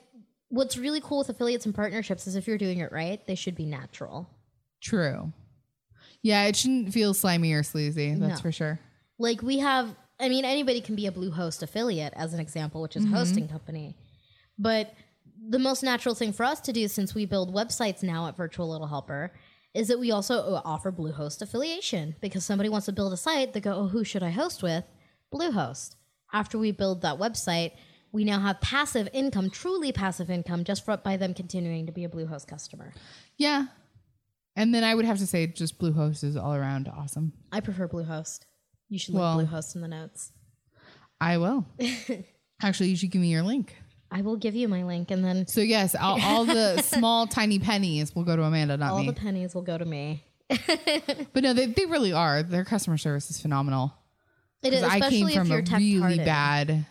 what's 0.49 0.75
really 0.77 1.01
cool 1.01 1.19
with 1.19 1.29
affiliates 1.29 1.65
and 1.65 1.75
partnerships 1.75 2.25
is 2.25 2.35
if 2.35 2.47
you're 2.47 2.57
doing 2.57 2.79
it 2.79 2.91
right, 2.91 3.25
they 3.27 3.35
should 3.35 3.55
be 3.55 3.65
natural. 3.65 4.27
True. 4.81 5.31
Yeah, 6.23 6.45
it 6.45 6.55
shouldn't 6.55 6.93
feel 6.93 7.13
slimy 7.13 7.53
or 7.53 7.63
sleazy. 7.63 8.15
That's 8.15 8.39
No. 8.39 8.41
for 8.41 8.51
sure. 8.51 8.79
Like 9.19 9.41
we 9.43 9.59
have, 9.59 9.95
I 10.19 10.29
mean, 10.29 10.45
anybody 10.45 10.81
can 10.81 10.95
be 10.95 11.05
a 11.05 11.11
Bluehost 11.11 11.61
affiliate 11.61 12.13
as 12.15 12.33
an 12.33 12.39
example, 12.39 12.81
which 12.81 12.95
is 12.95 13.05
a 13.05 13.09
hosting 13.09 13.47
company. 13.47 13.95
But 14.57 14.93
the 15.47 15.59
most 15.59 15.83
natural 15.83 16.15
thing 16.15 16.33
for 16.33 16.43
us 16.43 16.59
to 16.61 16.73
do 16.73 16.87
since 16.87 17.13
we 17.13 17.25
build 17.25 17.53
websites 17.53 18.01
now 18.03 18.27
at 18.27 18.35
Virtual 18.35 18.69
Little 18.69 18.87
Helper 18.87 19.31
is 19.73 19.87
that 19.89 19.99
we 19.99 20.11
also 20.11 20.61
offer 20.65 20.91
Bluehost 20.91 21.41
affiliation 21.41 22.15
because 22.21 22.43
somebody 22.43 22.69
wants 22.69 22.85
to 22.87 22.91
build 22.91 23.13
a 23.13 23.17
site, 23.17 23.53
they 23.53 23.59
go, 23.61 23.73
oh, 23.75 23.87
who 23.87 24.03
should 24.03 24.23
I 24.23 24.31
host 24.31 24.63
with? 24.63 24.83
Bluehost. 25.33 25.95
After 26.33 26.57
we 26.59 26.71
build 26.71 27.01
that 27.01 27.17
website, 27.17 27.71
we 28.11 28.23
now 28.23 28.39
have 28.39 28.61
passive 28.61 29.07
income, 29.13 29.49
truly 29.49 29.91
passive 29.91 30.29
income, 30.29 30.63
just 30.63 30.85
for, 30.85 30.97
by 30.97 31.17
them 31.17 31.33
continuing 31.33 31.85
to 31.85 31.91
be 31.91 32.03
a 32.03 32.09
Bluehost 32.09 32.47
customer. 32.47 32.93
Yeah. 33.37 33.65
And 34.55 34.73
then 34.73 34.83
I 34.83 34.95
would 34.95 35.05
have 35.05 35.19
to 35.19 35.27
say 35.27 35.47
just 35.47 35.79
Bluehost 35.79 36.23
is 36.23 36.35
all 36.35 36.53
around 36.55 36.87
awesome. 36.87 37.33
I 37.51 37.59
prefer 37.59 37.87
Bluehost. 37.87 38.41
You 38.89 38.99
should 38.99 39.15
Well- 39.15 39.37
link 39.37 39.49
Bluehost 39.49 39.75
in 39.75 39.81
the 39.81 39.87
notes. 39.87 40.31
I 41.21 41.37
will. 41.37 41.67
Actually, 42.61 42.89
you 42.89 42.95
should 42.95 43.11
give 43.11 43.21
me 43.21 43.27
your 43.29 43.43
link. 43.43 43.75
I 44.11 44.21
will 44.21 44.37
give 44.37 44.55
you 44.55 44.67
my 44.67 44.83
link, 44.83 45.11
and 45.11 45.23
then 45.23 45.45
So 45.45 45.61
yes, 45.61 45.93
all, 45.93 46.19
all 46.21 46.45
the 46.45 46.81
small 46.83 47.27
tiny 47.27 47.59
pennies 47.59 48.15
will 48.15 48.23
go 48.23 48.35
to 48.35 48.41
Amanda, 48.41 48.75
not 48.77 48.93
all 48.93 49.01
me. 49.01 49.05
the 49.07 49.13
pennies 49.13 49.53
will 49.53 49.61
go 49.61 49.77
to 49.77 49.85
me. 49.85 50.23
but 50.49 51.43
no, 51.43 51.53
they, 51.53 51.67
they 51.67 51.85
really 51.85 52.11
are. 52.11 52.41
Their 52.41 52.65
customer 52.65 52.97
service 52.97 53.29
is 53.29 53.39
phenomenal. 53.39 53.93
It 54.61 54.73
is, 54.73 54.83
I 54.83 54.99
came 55.09 55.29
from 55.29 55.51
a 55.51 55.61
really 55.61 56.17
bad. 56.17 56.85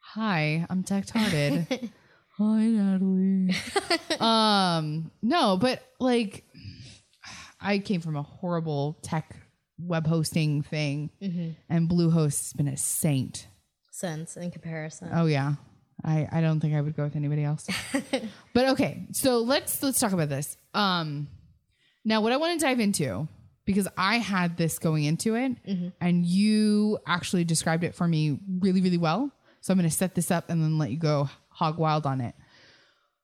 Hi, 0.00 0.66
I'm 0.70 0.82
tech 0.82 1.08
hearted. 1.10 1.66
Hi, 2.38 2.64
Natalie. 2.66 3.54
um, 4.20 5.10
no, 5.22 5.56
but 5.56 5.82
like, 6.00 6.44
I 7.60 7.78
came 7.78 8.00
from 8.00 8.16
a 8.16 8.22
horrible 8.22 8.98
tech 9.02 9.36
web 9.78 10.06
hosting 10.06 10.62
thing, 10.62 11.10
Mm-hmm. 11.22 11.50
and 11.68 11.88
Bluehost 11.88 12.24
has 12.44 12.52
been 12.54 12.68
a 12.68 12.76
saint. 12.76 13.46
sense 13.92 14.36
in 14.36 14.50
comparison. 14.50 15.10
Oh 15.12 15.26
yeah, 15.26 15.54
I 16.04 16.28
I 16.32 16.40
don't 16.40 16.60
think 16.60 16.74
I 16.74 16.80
would 16.80 16.96
go 16.96 17.04
with 17.04 17.16
anybody 17.16 17.44
else. 17.44 17.66
but 18.54 18.68
okay, 18.70 19.06
so 19.12 19.40
let's 19.40 19.82
let's 19.82 19.98
talk 19.98 20.12
about 20.12 20.28
this. 20.30 20.56
Um, 20.72 21.28
now 22.06 22.20
what 22.22 22.32
I 22.32 22.36
want 22.38 22.58
to 22.58 22.64
dive 22.66 22.80
into 22.80 23.28
because 23.66 23.88
I 23.98 24.18
had 24.18 24.56
this 24.56 24.78
going 24.78 25.04
into 25.04 25.34
it, 25.34 25.62
mm-hmm. 25.66 25.88
and 26.00 26.24
you 26.24 26.98
actually 27.06 27.44
described 27.44 27.84
it 27.84 27.94
for 27.94 28.08
me 28.08 28.38
really 28.60 28.80
really 28.80 28.98
well. 28.98 29.30
So 29.60 29.72
I'm 29.72 29.78
going 29.78 29.90
to 29.90 29.94
set 29.94 30.14
this 30.14 30.30
up 30.30 30.48
and 30.48 30.62
then 30.62 30.78
let 30.78 30.90
you 30.90 30.96
go 30.96 31.28
hog 31.48 31.76
wild 31.76 32.06
on 32.06 32.20
it. 32.20 32.34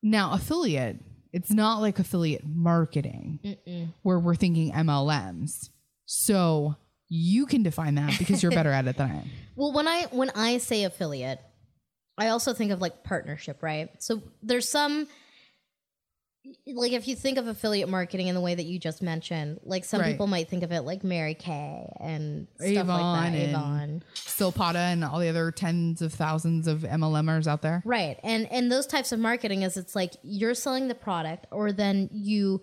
Now 0.02 0.32
affiliate, 0.32 0.98
it's 1.32 1.50
not 1.50 1.80
like 1.80 1.98
affiliate 1.98 2.44
marketing 2.44 3.56
where 4.02 4.18
we're 4.18 4.34
thinking 4.34 4.72
MLMs. 4.72 5.70
So 6.04 6.76
you 7.08 7.46
can 7.46 7.62
define 7.62 7.94
that 7.94 8.18
because 8.18 8.42
you're 8.42 8.52
better 8.52 8.72
at 8.72 8.86
it 8.88 8.96
than 8.96 9.10
I 9.10 9.14
am. 9.14 9.30
Well, 9.54 9.72
when 9.72 9.86
I 9.86 10.04
when 10.10 10.30
I 10.30 10.56
say 10.56 10.84
affiliate, 10.84 11.38
I 12.16 12.28
also 12.28 12.54
think 12.54 12.72
of 12.72 12.80
like 12.80 13.04
partnership, 13.04 13.62
right? 13.62 13.90
So 13.98 14.22
there's 14.42 14.66
some 14.66 15.06
like 16.66 16.92
if 16.92 17.06
you 17.06 17.14
think 17.14 17.38
of 17.38 17.46
affiliate 17.46 17.88
marketing 17.88 18.26
in 18.26 18.34
the 18.34 18.40
way 18.40 18.54
that 18.54 18.64
you 18.64 18.78
just 18.78 19.00
mentioned, 19.00 19.60
like 19.62 19.84
some 19.84 20.00
Right. 20.00 20.10
people 20.12 20.26
might 20.26 20.48
think 20.48 20.62
of 20.64 20.72
it 20.72 20.80
like 20.82 21.04
Mary 21.04 21.34
Kay 21.34 21.88
and 22.00 22.48
stuff 22.56 22.68
Avon 22.68 22.86
like 23.00 23.32
that. 23.32 23.38
and- 23.38 23.50
Avon. 23.50 24.02
Silpada 24.14 24.92
and 24.92 25.04
all 25.04 25.20
the 25.20 25.28
other 25.28 25.52
tens 25.52 26.02
of 26.02 26.12
thousands 26.12 26.66
of 26.66 26.80
MLMers 26.80 27.46
out 27.46 27.62
there. 27.62 27.82
Right. 27.84 28.18
And 28.24 28.50
and 28.50 28.72
those 28.72 28.86
types 28.86 29.12
of 29.12 29.20
marketing 29.20 29.62
is 29.62 29.76
it's 29.76 29.94
like 29.94 30.14
you're 30.22 30.54
selling 30.54 30.88
the 30.88 30.94
product 30.96 31.46
or 31.52 31.70
then 31.72 32.08
you 32.12 32.60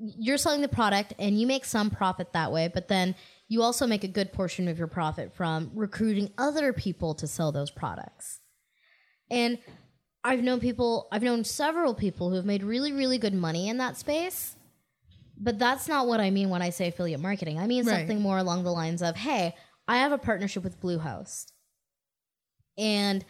you're 0.00 0.38
selling 0.38 0.60
the 0.60 0.68
product 0.68 1.12
and 1.18 1.40
you 1.40 1.44
make 1.46 1.64
some 1.64 1.90
profit 1.90 2.32
that 2.32 2.52
way, 2.52 2.70
but 2.72 2.86
then 2.86 3.16
you 3.48 3.62
also 3.62 3.84
make 3.84 4.04
a 4.04 4.08
good 4.08 4.32
portion 4.32 4.68
of 4.68 4.78
your 4.78 4.86
profit 4.86 5.34
from 5.34 5.72
recruiting 5.74 6.30
other 6.38 6.72
people 6.72 7.16
to 7.16 7.26
sell 7.26 7.50
those 7.50 7.72
products. 7.72 8.38
And 9.28 9.58
I've 10.24 10.42
known 10.42 10.60
people, 10.60 11.08
I've 11.12 11.22
known 11.22 11.44
several 11.44 11.94
people 11.94 12.30
who 12.30 12.36
have 12.36 12.44
made 12.44 12.62
really 12.62 12.92
really 12.92 13.18
good 13.18 13.34
money 13.34 13.68
in 13.68 13.78
that 13.78 13.96
space. 13.96 14.56
But 15.40 15.58
that's 15.58 15.86
not 15.86 16.06
what 16.08 16.20
I 16.20 16.30
mean 16.30 16.50
when 16.50 16.62
I 16.62 16.70
say 16.70 16.88
affiliate 16.88 17.20
marketing. 17.20 17.58
I 17.58 17.66
mean 17.66 17.86
Right. 17.86 17.98
something 18.00 18.20
more 18.20 18.38
along 18.38 18.64
the 18.64 18.72
lines 18.72 19.02
of, 19.02 19.16
"Hey, 19.16 19.54
I 19.86 19.98
have 19.98 20.10
a 20.12 20.18
partnership 20.18 20.64
with 20.64 20.80
Bluehost." 20.80 21.52
And 22.76 23.24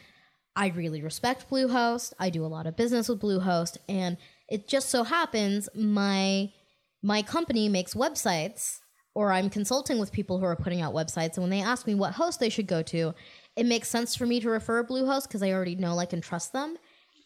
I 0.56 0.68
really 0.68 1.02
respect 1.02 1.48
Bluehost. 1.50 2.12
I 2.18 2.30
do 2.30 2.44
a 2.44 2.48
lot 2.48 2.66
of 2.66 2.76
business 2.76 3.08
with 3.08 3.20
Bluehost, 3.20 3.76
and 3.88 4.16
it 4.48 4.66
just 4.68 4.88
so 4.88 5.04
happens 5.04 5.68
my 5.74 6.52
my 7.00 7.22
company 7.22 7.68
makes 7.68 7.94
websites, 7.94 8.80
or 9.14 9.30
I'm 9.30 9.50
consulting 9.50 10.00
with 10.00 10.10
people 10.10 10.38
who 10.38 10.44
are 10.46 10.56
putting 10.56 10.80
out 10.80 10.94
websites. 10.94 11.34
And 11.34 11.42
when 11.42 11.50
they 11.50 11.62
ask 11.62 11.86
me 11.86 11.94
what 11.94 12.14
host 12.14 12.40
they 12.40 12.48
should 12.48 12.66
go 12.66 12.82
to, 12.82 13.14
it 13.58 13.66
makes 13.66 13.88
sense 13.88 14.14
for 14.14 14.24
me 14.26 14.40
to 14.40 14.48
refer 14.48 14.84
Bluehost 14.84 15.24
because 15.28 15.42
I 15.42 15.50
already 15.52 15.74
know, 15.74 15.94
like, 15.94 16.12
and 16.12 16.22
trust 16.22 16.52
them. 16.52 16.76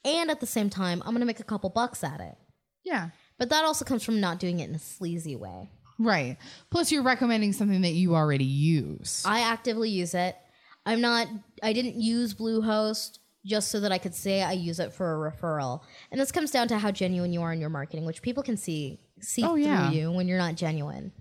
And 0.04 0.30
at 0.30 0.40
the 0.40 0.46
same 0.46 0.70
time, 0.70 1.02
I'm 1.04 1.10
going 1.12 1.20
to 1.20 1.26
make 1.26 1.40
a 1.40 1.44
couple 1.44 1.70
bucks 1.70 2.02
at 2.02 2.20
it. 2.20 2.36
Yeah. 2.84 3.10
But 3.38 3.50
that 3.50 3.64
also 3.64 3.84
comes 3.84 4.02
from 4.02 4.20
not 4.20 4.38
doing 4.40 4.60
it 4.60 4.68
in 4.68 4.74
a 4.74 4.78
sleazy 4.78 5.36
way. 5.36 5.70
Right. 5.98 6.36
Plus, 6.70 6.90
you're 6.90 7.02
recommending 7.02 7.52
something 7.52 7.82
that 7.82 7.92
you 7.92 8.14
already 8.16 8.44
use. 8.44 9.22
I 9.26 9.40
actively 9.40 9.90
use 9.90 10.14
it. 10.14 10.36
I'm 10.84 11.00
not. 11.00 11.28
I 11.62 11.72
didn't 11.72 11.96
use 12.00 12.34
Bluehost 12.34 13.18
just 13.44 13.70
so 13.70 13.80
that 13.80 13.92
I 13.92 13.98
could 13.98 14.14
say 14.14 14.42
I 14.42 14.52
use 14.52 14.80
it 14.80 14.92
for 14.92 15.26
a 15.26 15.30
referral. 15.30 15.82
And 16.10 16.20
this 16.20 16.32
comes 16.32 16.50
down 16.50 16.68
to 16.68 16.78
how 16.78 16.90
genuine 16.90 17.32
you 17.32 17.42
are 17.42 17.52
in 17.52 17.60
your 17.60 17.70
marketing, 17.70 18.04
which 18.04 18.22
people 18.22 18.42
can 18.42 18.56
see 18.56 18.98
see 19.20 19.44
Oh, 19.44 19.54
through 19.54 19.62
yeah. 19.64 19.90
you 19.90 20.10
when 20.10 20.26
you're 20.28 20.38
not 20.38 20.56
genuine. 20.56 21.12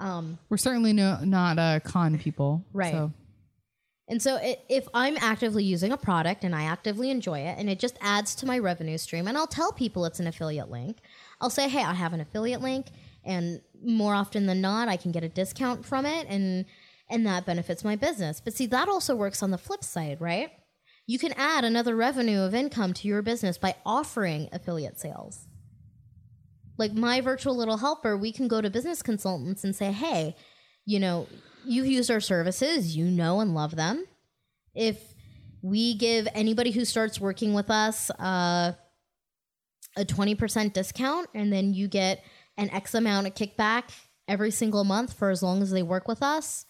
Um, 0.00 0.38
We're 0.48 0.56
certainly 0.56 0.92
no, 0.92 1.18
not 1.24 1.58
uh, 1.58 1.80
con 1.80 2.18
people. 2.18 2.64
Right. 2.72 2.92
So 2.92 3.12
And 4.06 4.20
so 4.20 4.36
i 4.36 4.58
if 4.68 4.86
I'm 4.92 5.16
actively 5.18 5.64
using 5.64 5.92
a 5.92 5.96
product 5.96 6.44
and 6.44 6.54
I 6.54 6.64
actively 6.64 7.10
enjoy 7.10 7.40
it 7.40 7.56
and 7.58 7.70
it 7.70 7.78
just 7.78 7.96
adds 8.00 8.34
to 8.36 8.46
my 8.46 8.58
revenue 8.58 8.98
stream 8.98 9.26
and 9.26 9.36
I'll 9.36 9.46
tell 9.46 9.72
people 9.72 10.04
it's 10.04 10.20
an 10.20 10.26
affiliate 10.26 10.70
link. 10.70 10.98
I'll 11.40 11.50
say, 11.50 11.68
"Hey, 11.68 11.82
I 11.82 11.94
have 11.94 12.12
an 12.12 12.20
affiliate 12.20 12.60
link 12.60 12.86
and 13.24 13.60
more 13.82 14.14
often 14.14 14.46
than 14.46 14.60
not 14.60 14.88
I 14.88 14.96
can 14.96 15.12
get 15.12 15.24
a 15.24 15.28
discount 15.28 15.86
from 15.86 16.04
it 16.06 16.26
and 16.28 16.66
and 17.08 17.26
that 17.26 17.46
benefits 17.46 17.82
my 17.84 17.96
business." 17.96 18.40
But 18.40 18.54
see, 18.54 18.66
that 18.66 18.88
also 18.88 19.16
works 19.16 19.42
on 19.42 19.50
the 19.50 19.58
flip 19.58 19.82
side, 19.82 20.20
right? 20.20 20.50
You 21.06 21.18
can 21.18 21.32
add 21.34 21.64
another 21.64 21.96
revenue 21.96 22.40
of 22.40 22.54
income 22.54 22.92
to 22.94 23.08
your 23.08 23.22
business 23.22 23.58
by 23.58 23.76
offering 23.84 24.48
affiliate 24.52 24.98
sales. 24.98 25.46
Like 26.76 26.92
my 26.92 27.20
virtual 27.20 27.56
little 27.56 27.76
helper, 27.78 28.16
we 28.16 28.32
can 28.32 28.48
go 28.48 28.60
to 28.60 28.68
business 28.68 29.02
consultants 29.02 29.64
and 29.64 29.74
say, 29.74 29.92
"Hey, 29.92 30.34
you 30.84 30.98
know, 31.00 31.26
you've 31.66 31.86
used 31.86 32.10
our 32.10 32.20
services, 32.20 32.96
you 32.96 33.06
know 33.06 33.40
and 33.40 33.54
love 33.54 33.76
them. 33.76 34.04
If 34.74 34.98
we 35.62 35.94
give 35.94 36.28
anybody 36.34 36.70
who 36.70 36.84
starts 36.84 37.20
working 37.20 37.54
with 37.54 37.70
us 37.70 38.10
uh, 38.10 38.72
a 39.96 40.04
20% 40.04 40.72
discount 40.72 41.28
and 41.34 41.52
then 41.52 41.72
you 41.74 41.88
get 41.88 42.22
an 42.56 42.70
X 42.70 42.94
amount 42.94 43.26
of 43.26 43.34
kickback 43.34 43.84
every 44.28 44.50
single 44.50 44.84
month 44.84 45.12
for 45.12 45.30
as 45.30 45.42
long 45.42 45.62
as 45.62 45.70
they 45.70 45.82
work 45.82 46.06
with 46.08 46.22
us, 46.22 46.66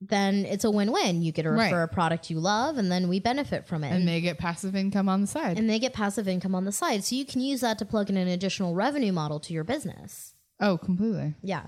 then 0.00 0.44
it's 0.46 0.64
a 0.64 0.70
win 0.70 0.92
win. 0.92 1.22
You 1.22 1.32
get 1.32 1.42
to 1.42 1.50
refer 1.50 1.78
Right. 1.78 1.82
a 1.82 1.88
product 1.88 2.30
you 2.30 2.38
love 2.38 2.78
and 2.78 2.90
then 2.90 3.08
we 3.08 3.18
benefit 3.18 3.66
from 3.66 3.82
it. 3.82 3.90
and 3.92 4.06
they 4.06 4.20
get 4.20 4.38
passive 4.38 4.76
income 4.76 5.08
on 5.08 5.20
the 5.22 5.26
side. 5.26 5.58
and 5.58 5.68
they 5.68 5.78
get 5.78 5.92
passive 5.92 6.28
income 6.28 6.54
on 6.54 6.64
the 6.64 6.72
side. 6.72 7.02
So 7.04 7.16
you 7.16 7.24
can 7.24 7.40
use 7.40 7.60
that 7.62 7.78
to 7.78 7.84
plug 7.84 8.08
in 8.10 8.16
an 8.16 8.28
additional 8.28 8.74
revenue 8.74 9.12
model 9.12 9.40
to 9.40 9.52
your 9.52 9.64
business. 9.64 10.34
oh, 10.60 10.76
completely. 10.78 11.34
Yeah. 11.42 11.66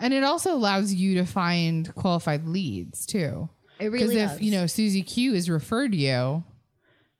And 0.00 0.12
it 0.14 0.24
also 0.24 0.54
allows 0.54 0.92
you 0.92 1.14
to 1.16 1.24
find 1.24 1.94
qualified 1.94 2.46
leads 2.46 3.06
too. 3.06 3.48
It 3.78 3.88
really 3.88 4.18
if 4.18 4.30
does. 4.32 4.40
you 4.42 4.52
know 4.52 4.66
Susie 4.66 5.02
Q 5.02 5.34
is 5.34 5.50
referred 5.50 5.92
to 5.92 5.98
you, 5.98 6.44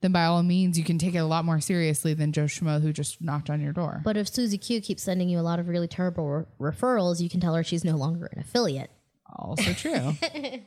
then 0.00 0.12
by 0.12 0.24
all 0.24 0.42
means 0.42 0.78
you 0.78 0.84
can 0.84 0.98
take 0.98 1.14
it 1.14 1.18
a 1.18 1.24
lot 1.24 1.44
more 1.44 1.60
seriously 1.60 2.14
than 2.14 2.32
Joe 2.32 2.44
Schmo 2.44 2.80
who 2.80 2.92
just 2.92 3.20
knocked 3.20 3.50
on 3.50 3.60
your 3.60 3.72
door. 3.72 4.02
But 4.04 4.16
if 4.16 4.28
Susie 4.28 4.58
Q 4.58 4.80
keeps 4.80 5.02
sending 5.02 5.28
you 5.28 5.38
a 5.38 5.42
lot 5.42 5.58
of 5.58 5.68
really 5.68 5.88
terrible 5.88 6.28
re- 6.28 6.70
referrals, 6.70 7.20
you 7.20 7.28
can 7.28 7.40
tell 7.40 7.54
her 7.54 7.64
she's 7.64 7.84
no 7.84 7.96
longer 7.96 8.26
an 8.26 8.40
affiliate. 8.40 8.90
also 9.34 9.72
true. 9.72 10.14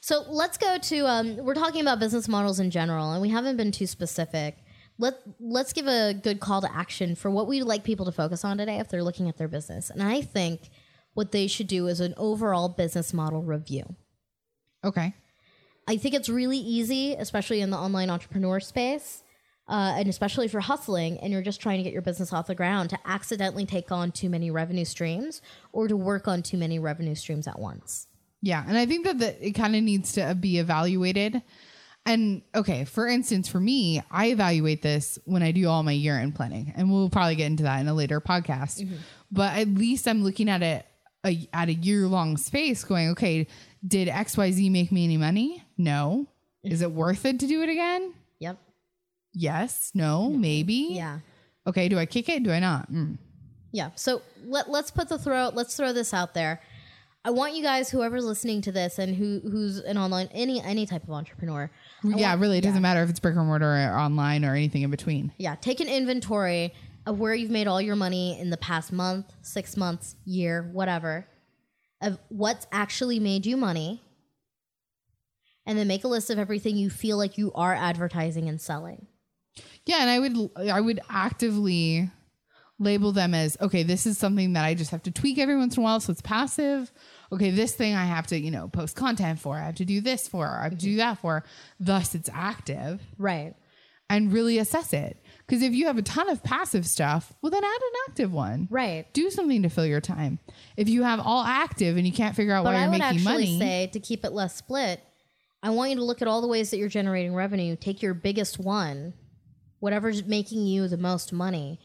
So 0.00 0.24
let's 0.28 0.56
go 0.56 0.78
to 0.78 1.06
um, 1.06 1.36
we're 1.36 1.54
talking 1.54 1.82
about 1.82 2.00
business 2.00 2.26
models 2.26 2.58
in 2.58 2.70
general, 2.70 3.12
and 3.12 3.20
we 3.20 3.28
haven't 3.28 3.56
been 3.58 3.70
too 3.70 3.86
specific. 3.86 4.56
Let 5.00 5.14
let's 5.40 5.72
give 5.72 5.86
a 5.86 6.12
good 6.12 6.40
call 6.40 6.60
to 6.60 6.72
action 6.72 7.16
for 7.16 7.30
what 7.30 7.48
we'd 7.48 7.64
like 7.64 7.82
people 7.84 8.06
to 8.06 8.12
focus 8.12 8.44
on 8.44 8.58
today 8.58 8.78
if 8.78 8.88
they're 8.88 9.02
looking 9.02 9.28
at 9.28 9.38
their 9.38 9.48
business. 9.48 9.90
And 9.90 10.02
I 10.02 10.20
think 10.20 10.60
what 11.14 11.32
they 11.32 11.46
should 11.46 11.66
do 11.66 11.86
is 11.86 12.00
an 12.00 12.14
overall 12.16 12.68
business 12.68 13.12
model 13.12 13.42
review. 13.42 13.96
okay. 14.84 15.14
I 15.88 15.96
think 15.96 16.14
it's 16.14 16.28
really 16.28 16.58
easy, 16.58 17.14
especially 17.14 17.60
in 17.60 17.70
the 17.70 17.76
online 17.76 18.10
entrepreneur 18.10 18.60
space, 18.60 19.24
uh, 19.66 19.94
and 19.96 20.08
especially 20.08 20.46
if 20.46 20.52
you're 20.52 20.62
hustling 20.62 21.18
and 21.18 21.32
you're 21.32 21.42
just 21.42 21.60
trying 21.60 21.78
to 21.78 21.82
get 21.82 21.92
your 21.92 22.02
business 22.02 22.32
off 22.32 22.46
the 22.46 22.54
ground, 22.54 22.90
to 22.90 22.98
accidentally 23.04 23.66
take 23.66 23.90
on 23.90 24.12
too 24.12 24.28
many 24.28 24.52
revenue 24.52 24.84
streams 24.84 25.42
or 25.72 25.88
to 25.88 25.96
work 25.96 26.28
on 26.28 26.42
too 26.42 26.58
many 26.58 26.78
revenue 26.78 27.16
streams 27.16 27.48
at 27.48 27.58
once. 27.58 28.06
Yeah, 28.40 28.64
and 28.68 28.78
I 28.78 28.86
think 28.86 29.04
that 29.04 29.18
the, 29.18 29.46
it 29.46 29.52
kind 29.52 29.74
of 29.74 29.82
needs 29.82 30.12
to 30.12 30.34
be 30.38 30.58
evaluated. 30.58 31.42
And 32.06 32.42
okay, 32.54 32.84
for 32.84 33.06
instance, 33.06 33.48
for 33.48 33.60
me, 33.60 34.02
I 34.10 34.28
evaluate 34.28 34.82
this 34.82 35.18
when 35.26 35.42
I 35.42 35.52
do 35.52 35.68
all 35.68 35.82
my 35.82 35.92
year 35.92 36.18
end 36.18 36.34
planning, 36.34 36.72
and 36.76 36.90
we'll 36.90 37.10
probably 37.10 37.36
get 37.36 37.46
into 37.46 37.64
that 37.64 37.80
in 37.80 37.88
a 37.88 37.94
later 37.94 38.20
podcast. 38.20 38.88
But 39.30 39.56
at 39.56 39.68
least 39.68 40.08
I'm 40.08 40.24
looking 40.24 40.48
at 40.48 40.62
it 40.62 40.86
a, 41.24 41.48
at 41.52 41.68
a 41.68 41.74
year 41.74 42.06
long 42.06 42.36
space, 42.36 42.84
going, 42.84 43.10
okay, 43.10 43.46
did 43.86 44.08
X 44.08 44.36
Y 44.36 44.50
Z 44.50 44.70
make 44.70 44.90
me 44.90 45.04
any 45.04 45.16
money? 45.16 45.62
No. 45.76 46.26
Is 46.62 46.82
it 46.82 46.90
worth 46.90 47.24
it 47.24 47.40
to 47.40 47.46
do 47.46 47.62
it 47.62 47.68
again? 47.68 48.12
Yep. 48.38 48.58
Yes. 49.32 49.90
No. 49.94 50.30
Maybe. 50.30 50.88
Yeah. 50.90 51.20
Okay. 51.66 51.88
Do 51.88 51.98
I 51.98 52.06
kick 52.06 52.28
it? 52.28 52.42
Do 52.42 52.50
I 52.50 52.58
not? 52.58 52.90
Mm. 52.90 53.18
Yeah. 53.72 53.90
So 53.94 54.22
let, 54.44 54.68
let's 54.70 54.90
put 54.90 55.08
the 55.08 55.18
throw 55.18 55.50
let's 55.54 55.76
throw 55.76 55.92
this 55.92 56.12
out 56.12 56.34
there. 56.34 56.60
I 57.24 57.30
want 57.30 57.54
you 57.54 57.62
guys, 57.62 57.90
whoever's 57.90 58.24
listening 58.24 58.62
to 58.62 58.72
this 58.72 58.98
and 58.98 59.14
who 59.14 59.40
who's 59.40 59.78
an 59.78 59.98
online 59.98 60.28
any 60.32 60.60
any 60.62 60.86
type 60.86 61.02
of 61.02 61.10
entrepreneur, 61.10 61.70
Yeah. 62.02 62.34
Really, 62.38 62.58
it 62.58 62.62
doesn't 62.62 62.80
matter 62.80 63.02
if 63.02 63.10
it's 63.10 63.20
brick 63.20 63.36
and 63.36 63.46
mortar 63.46 63.66
or 63.66 63.98
online 63.98 64.44
or 64.44 64.54
anything 64.54 64.82
in 64.82 64.90
between. 64.90 65.32
yeah, 65.38 65.54
take 65.54 65.80
an 65.80 65.88
inventory 65.88 66.72
of 67.06 67.18
where 67.18 67.34
you've 67.34 67.50
made 67.50 67.66
all 67.66 67.80
your 67.80 67.96
money 67.96 68.38
in 68.40 68.50
the 68.50 68.56
past 68.56 68.92
month, 68.92 69.26
six 69.42 69.76
months, 69.76 70.16
year, 70.24 70.68
whatever, 70.72 71.26
of 72.00 72.18
what's 72.28 72.66
actually 72.72 73.18
made 73.20 73.44
you 73.46 73.56
money. 73.56 74.02
And 75.66 75.78
then 75.78 75.86
make 75.88 76.04
a 76.04 76.08
list 76.08 76.30
of 76.30 76.38
everything 76.38 76.76
you 76.76 76.88
feel 76.90 77.16
like 77.18 77.36
you 77.38 77.52
are 77.54 77.74
advertising 77.74 78.48
and 78.48 78.60
selling. 78.60 79.06
Yeah, 79.84 79.98
and 80.00 80.08
I 80.10 80.18
would 80.18 80.50
I 80.70 80.80
would 80.80 81.00
actively 81.10 82.10
label 82.80 83.12
them 83.12 83.34
as 83.34 83.56
okay, 83.60 83.82
this 83.82 84.06
is 84.06 84.18
something 84.18 84.54
that 84.54 84.64
I 84.64 84.74
just 84.74 84.90
have 84.90 85.02
to 85.04 85.10
tweak 85.10 85.38
every 85.38 85.56
once 85.56 85.76
in 85.76 85.82
a 85.82 85.84
while, 85.84 86.00
so 86.00 86.10
it's 86.10 86.22
passive. 86.22 86.90
Okay, 87.30 87.50
this 87.50 87.74
thing 87.74 87.94
I 87.94 88.06
have 88.06 88.26
to 88.28 88.38
you 88.38 88.50
know 88.50 88.68
post 88.68 88.96
content 88.96 89.38
for. 89.38 89.56
I 89.56 89.66
have 89.66 89.76
to 89.76 89.84
do 89.84 90.00
this 90.00 90.26
for. 90.26 90.46
I 90.46 90.64
have 90.64 90.72
to 90.72 90.78
do 90.78 90.88
mm-hmm. 90.90 90.98
that 90.98 91.18
for. 91.18 91.44
Thus, 91.78 92.14
it's 92.14 92.30
active 92.32 93.00
Right. 93.18 93.54
and 94.08 94.32
really 94.32 94.58
assess 94.58 94.92
it. 94.92 95.16
Because 95.46 95.62
if 95.62 95.72
you 95.72 95.86
have 95.86 95.98
a 95.98 96.02
ton 96.02 96.28
of 96.30 96.44
passive 96.44 96.86
stuff, 96.86 97.32
well, 97.42 97.50
then 97.50 97.64
add 97.64 97.68
an 97.68 97.92
active 98.08 98.32
one. 98.32 98.68
Right. 98.70 99.12
Do 99.12 99.30
something 99.30 99.62
to 99.62 99.68
fill 99.68 99.84
your 99.86 100.00
time. 100.00 100.38
If 100.76 100.88
you 100.88 101.02
have 101.02 101.18
all 101.18 101.42
active 101.42 101.96
and 101.96 102.06
you 102.06 102.12
can't 102.12 102.36
figure 102.36 102.54
out 102.54 102.62
But 102.62 102.74
why 102.74 102.78
I 102.78 102.82
you're 102.82 102.90
would 102.90 102.98
making 103.00 103.16
actually 103.16 103.32
money, 103.32 103.58
say 103.58 103.86
to 103.88 103.98
keep 103.98 104.24
it 104.24 104.32
less 104.32 104.54
split, 104.54 105.00
I 105.62 105.70
want 105.70 105.90
you 105.90 105.96
to 105.96 106.04
look 106.04 106.22
at 106.22 106.28
all 106.28 106.40
the 106.40 106.46
ways 106.46 106.70
that 106.70 106.78
you're 106.78 106.88
generating 106.88 107.34
revenue. 107.34 107.74
Take 107.74 108.00
your 108.00 108.14
biggest 108.14 108.60
one, 108.60 109.12
whatever's 109.80 110.24
making 110.24 110.66
you 110.66 110.86
the 110.86 110.96
most 110.96 111.32
money. 111.32 111.80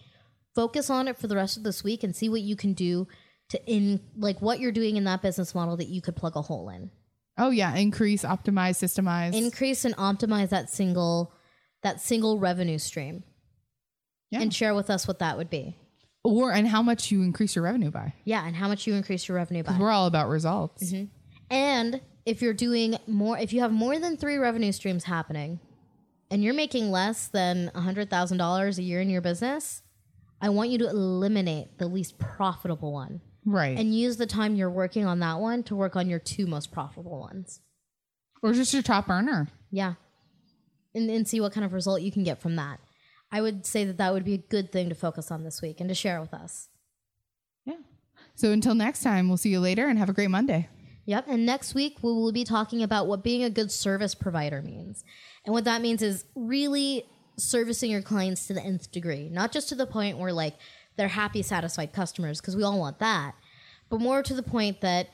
Focus 0.55 0.89
on 0.89 1.07
it 1.07 1.17
for 1.17 1.27
the 1.27 1.35
rest 1.35 1.57
of 1.57 1.63
this 1.63 1.83
week 1.83 2.03
and 2.03 2.15
see 2.15 2.29
what 2.29 2.41
you 2.41 2.55
can 2.55 2.73
do 2.73 3.07
to 3.49 3.61
in 3.67 3.99
like 4.17 4.41
what 4.41 4.59
you're 4.59 4.71
doing 4.71 4.95
in 4.97 5.03
that 5.03 5.21
business 5.21 5.53
model 5.53 5.77
that 5.77 5.87
you 5.87 6.01
could 6.01 6.15
plug 6.15 6.35
a 6.35 6.41
hole 6.41 6.69
in. 6.69 6.89
oh 7.37 7.49
yeah, 7.51 7.75
increase, 7.75 8.23
optimize, 8.23 8.77
systemize. 8.83 9.33
Increase 9.33 9.85
and 9.85 9.95
optimize 9.97 10.49
that 10.49 10.69
single 10.69 11.33
that 11.83 12.01
single 12.01 12.39
revenue 12.39 12.77
stream. 12.79 13.23
Yeah. 14.31 14.41
And 14.41 14.53
share 14.53 14.73
with 14.73 14.89
us 14.89 15.07
what 15.07 15.19
that 15.19 15.37
would 15.37 15.49
be. 15.49 15.77
or 16.23 16.51
and 16.51 16.67
how 16.67 16.81
much 16.81 17.11
you 17.11 17.21
increase 17.21 17.55
your 17.55 17.63
revenue 17.65 17.91
by. 17.91 18.13
Yeah, 18.23 18.45
and 18.47 18.55
how 18.55 18.67
much 18.67 18.87
you 18.87 18.95
increase 18.95 19.27
your 19.27 19.35
revenue 19.37 19.61
by. 19.61 19.77
We're 19.77 19.91
all 19.91 20.07
about 20.07 20.27
results. 20.29 20.83
Mm-hmm. 20.91 21.05
And 21.53 22.01
if 22.25 22.41
you're 22.41 22.55
doing 22.55 22.97
more, 23.05 23.37
if 23.37 23.53
you 23.53 23.59
have 23.59 23.71
more 23.71 23.99
than 23.99 24.17
three 24.17 24.37
revenue 24.37 24.71
streams 24.71 25.03
happening 25.03 25.59
and 26.31 26.43
you're 26.43 26.55
making 26.55 26.89
less 26.89 27.27
than 27.27 27.69
$100,000 27.75 28.77
a 28.77 28.81
year 28.81 28.99
in 28.99 29.09
your 29.11 29.21
business, 29.21 29.83
I 30.41 30.49
want 30.49 30.69
you 30.69 30.77
to 30.79 30.89
eliminate 30.89 31.77
the 31.77 31.87
least 31.87 32.17
profitable 32.17 32.91
one 32.91 33.21
Right. 33.45 33.77
and 33.77 33.95
use 33.95 34.17
the 34.17 34.25
time 34.27 34.55
you're 34.55 34.69
working 34.69 35.05
on 35.05 35.19
that 35.19 35.39
one 35.39 35.63
to 35.63 35.75
work 35.75 35.95
on 35.95 36.09
your 36.09 36.19
two 36.19 36.45
most 36.47 36.71
profitable 36.71 37.19
ones. 37.19 37.61
or 38.43 38.53
just 38.53 38.73
your 38.73 38.83
top 38.83 39.09
earner. 39.09 39.47
Yeah. 39.71 39.93
And, 40.93 41.09
and 41.09 41.27
see 41.27 41.41
what 41.41 41.51
kind 41.51 41.65
of 41.65 41.73
result 41.73 42.01
you 42.01 42.11
can 42.11 42.23
get 42.23 42.39
from 42.41 42.55
that. 42.57 42.79
I 43.31 43.41
would 43.41 43.65
say 43.65 43.85
that 43.85 43.97
that 43.97 44.13
would 44.13 44.23
be 44.23 44.35
a 44.35 44.37
good 44.37 44.71
thing 44.71 44.89
to 44.89 44.95
focus 44.95 45.31
on 45.31 45.43
this 45.43 45.61
week 45.61 45.79
and 45.79 45.89
to 45.89 45.95
share 45.95 46.21
with 46.21 46.33
us. 46.33 46.69
Yeah. 47.65 47.77
So 48.35 48.51
until 48.51 48.75
next 48.75 49.01
time, 49.01 49.27
we'll 49.27 49.37
see 49.37 49.49
you 49.49 49.59
later 49.59 49.87
and 49.87 49.97
have 49.97 50.09
a 50.09 50.13
great 50.13 50.29
Monday. 50.29 50.69
Yep. 51.05 51.25
And 51.27 51.45
next 51.45 51.73
week, 51.73 51.97
we 52.03 52.11
will 52.11 52.31
be 52.31 52.43
talking 52.43 52.83
about 52.83 53.07
what 53.07 53.23
being 53.23 53.43
a 53.43 53.49
good 53.49 53.71
service 53.71 54.13
provider 54.15 54.61
means. 54.61 55.03
And 55.45 55.53
what 55.53 55.63
that 55.65 55.81
means 55.81 56.01
is 56.01 56.25
really 56.35 57.05
servicing 57.37 57.91
your 57.91 58.01
clients 58.01 58.47
to 58.47 58.53
the 58.53 58.61
nth 58.61 58.91
degree, 58.91 59.29
not 59.29 59.51
just 59.51 59.69
to 59.69 59.75
the 59.75 59.85
point 59.87 60.17
where 60.17 60.31
like 60.33 60.55
they're 60.97 61.07
happy, 61.07 61.41
satisfied 61.41 61.91
customers, 61.93 62.39
because 62.41 62.55
we 62.55 62.63
all 62.63 62.79
want 62.79 62.99
that, 62.99 63.35
but 63.89 63.99
more 64.01 64.23
to 64.23 64.33
the 64.33 64.43
point 64.43 64.81
that 64.81 65.09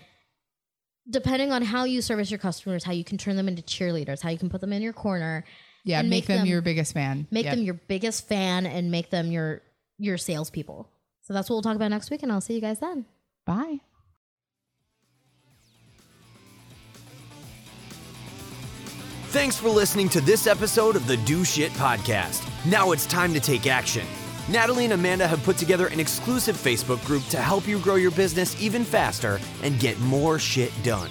depending 1.09 1.51
on 1.51 1.63
how 1.63 1.83
you 1.83 2.01
service 2.01 2.29
your 2.29 2.37
customers, 2.37 2.83
how 2.83 2.91
you 2.91 3.03
can 3.03 3.17
turn 3.17 3.35
them 3.35 3.47
into 3.47 3.61
cheerleaders, 3.63 4.21
how 4.21 4.29
you 4.29 4.37
can 4.37 4.49
put 4.49 4.61
them 4.61 4.71
in 4.73 4.81
your 4.81 4.93
corner, 4.93 5.43
Yeah, 5.83 5.99
And 5.99 6.09
make, 6.11 6.23
make 6.23 6.27
them, 6.27 6.37
them- 6.39 6.45
your 6.47 6.61
biggest 6.61 6.93
fan. 6.93 7.25
make 7.31 7.45
Yep. 7.45 7.55
them 7.55 7.63
your 7.63 7.73
biggest 7.73 8.27
fan, 8.27 8.67
and 8.67 8.91
make 8.91 9.09
them 9.09 9.31
your 9.31 9.63
your 9.97 10.17
salespeople. 10.17 10.87
So 11.21 11.33
that's 11.33 11.49
what 11.49 11.55
we'll 11.55 11.61
talk 11.63 11.75
about 11.75 11.89
next 11.89 12.11
week, 12.11 12.21
and 12.23 12.31
I'll 12.31 12.41
see 12.41 12.53
you 12.53 12.61
guys 12.61 12.79
then. 12.79 13.05
Bye. 13.45 13.79
Thanks 19.31 19.55
for 19.55 19.69
listening 19.69 20.09
to 20.09 20.19
this 20.19 20.45
episode 20.45 20.97
of 20.97 21.07
the 21.07 21.15
Do 21.15 21.45
Shit 21.45 21.71
Podcast. 21.71 22.45
Now 22.69 22.91
it's 22.91 23.05
time 23.05 23.33
to 23.33 23.39
take 23.39 23.65
action. 23.65 24.05
Natalie 24.49 24.83
and 24.83 24.91
Amanda 24.91 25.25
have 25.25 25.41
put 25.43 25.55
together 25.55 25.87
an 25.87 26.01
exclusive 26.01 26.57
Facebook 26.57 27.01
group 27.05 27.23
to 27.27 27.37
help 27.37 27.65
you 27.65 27.79
grow 27.79 27.95
your 27.95 28.11
business 28.11 28.61
even 28.61 28.83
faster 28.83 29.39
and 29.63 29.79
get 29.79 29.97
more 30.01 30.37
shit 30.37 30.73
done. 30.83 31.09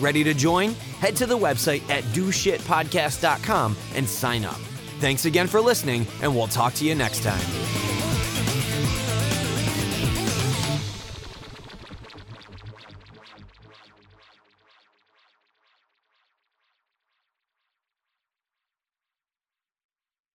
Ready 0.00 0.24
to 0.24 0.32
join? 0.32 0.72
Head 1.00 1.14
to 1.16 1.26
the 1.26 1.36
website 1.36 1.86
at 1.90 2.04
doshitpodcast.com 2.04 3.76
and 3.94 4.08
sign 4.08 4.46
up. 4.46 4.58
Thanks 5.00 5.26
again 5.26 5.46
for 5.46 5.60
listening, 5.60 6.06
and 6.22 6.34
we'll 6.34 6.46
talk 6.46 6.72
to 6.74 6.86
you 6.86 6.94
next 6.94 7.22
time. 7.22 7.87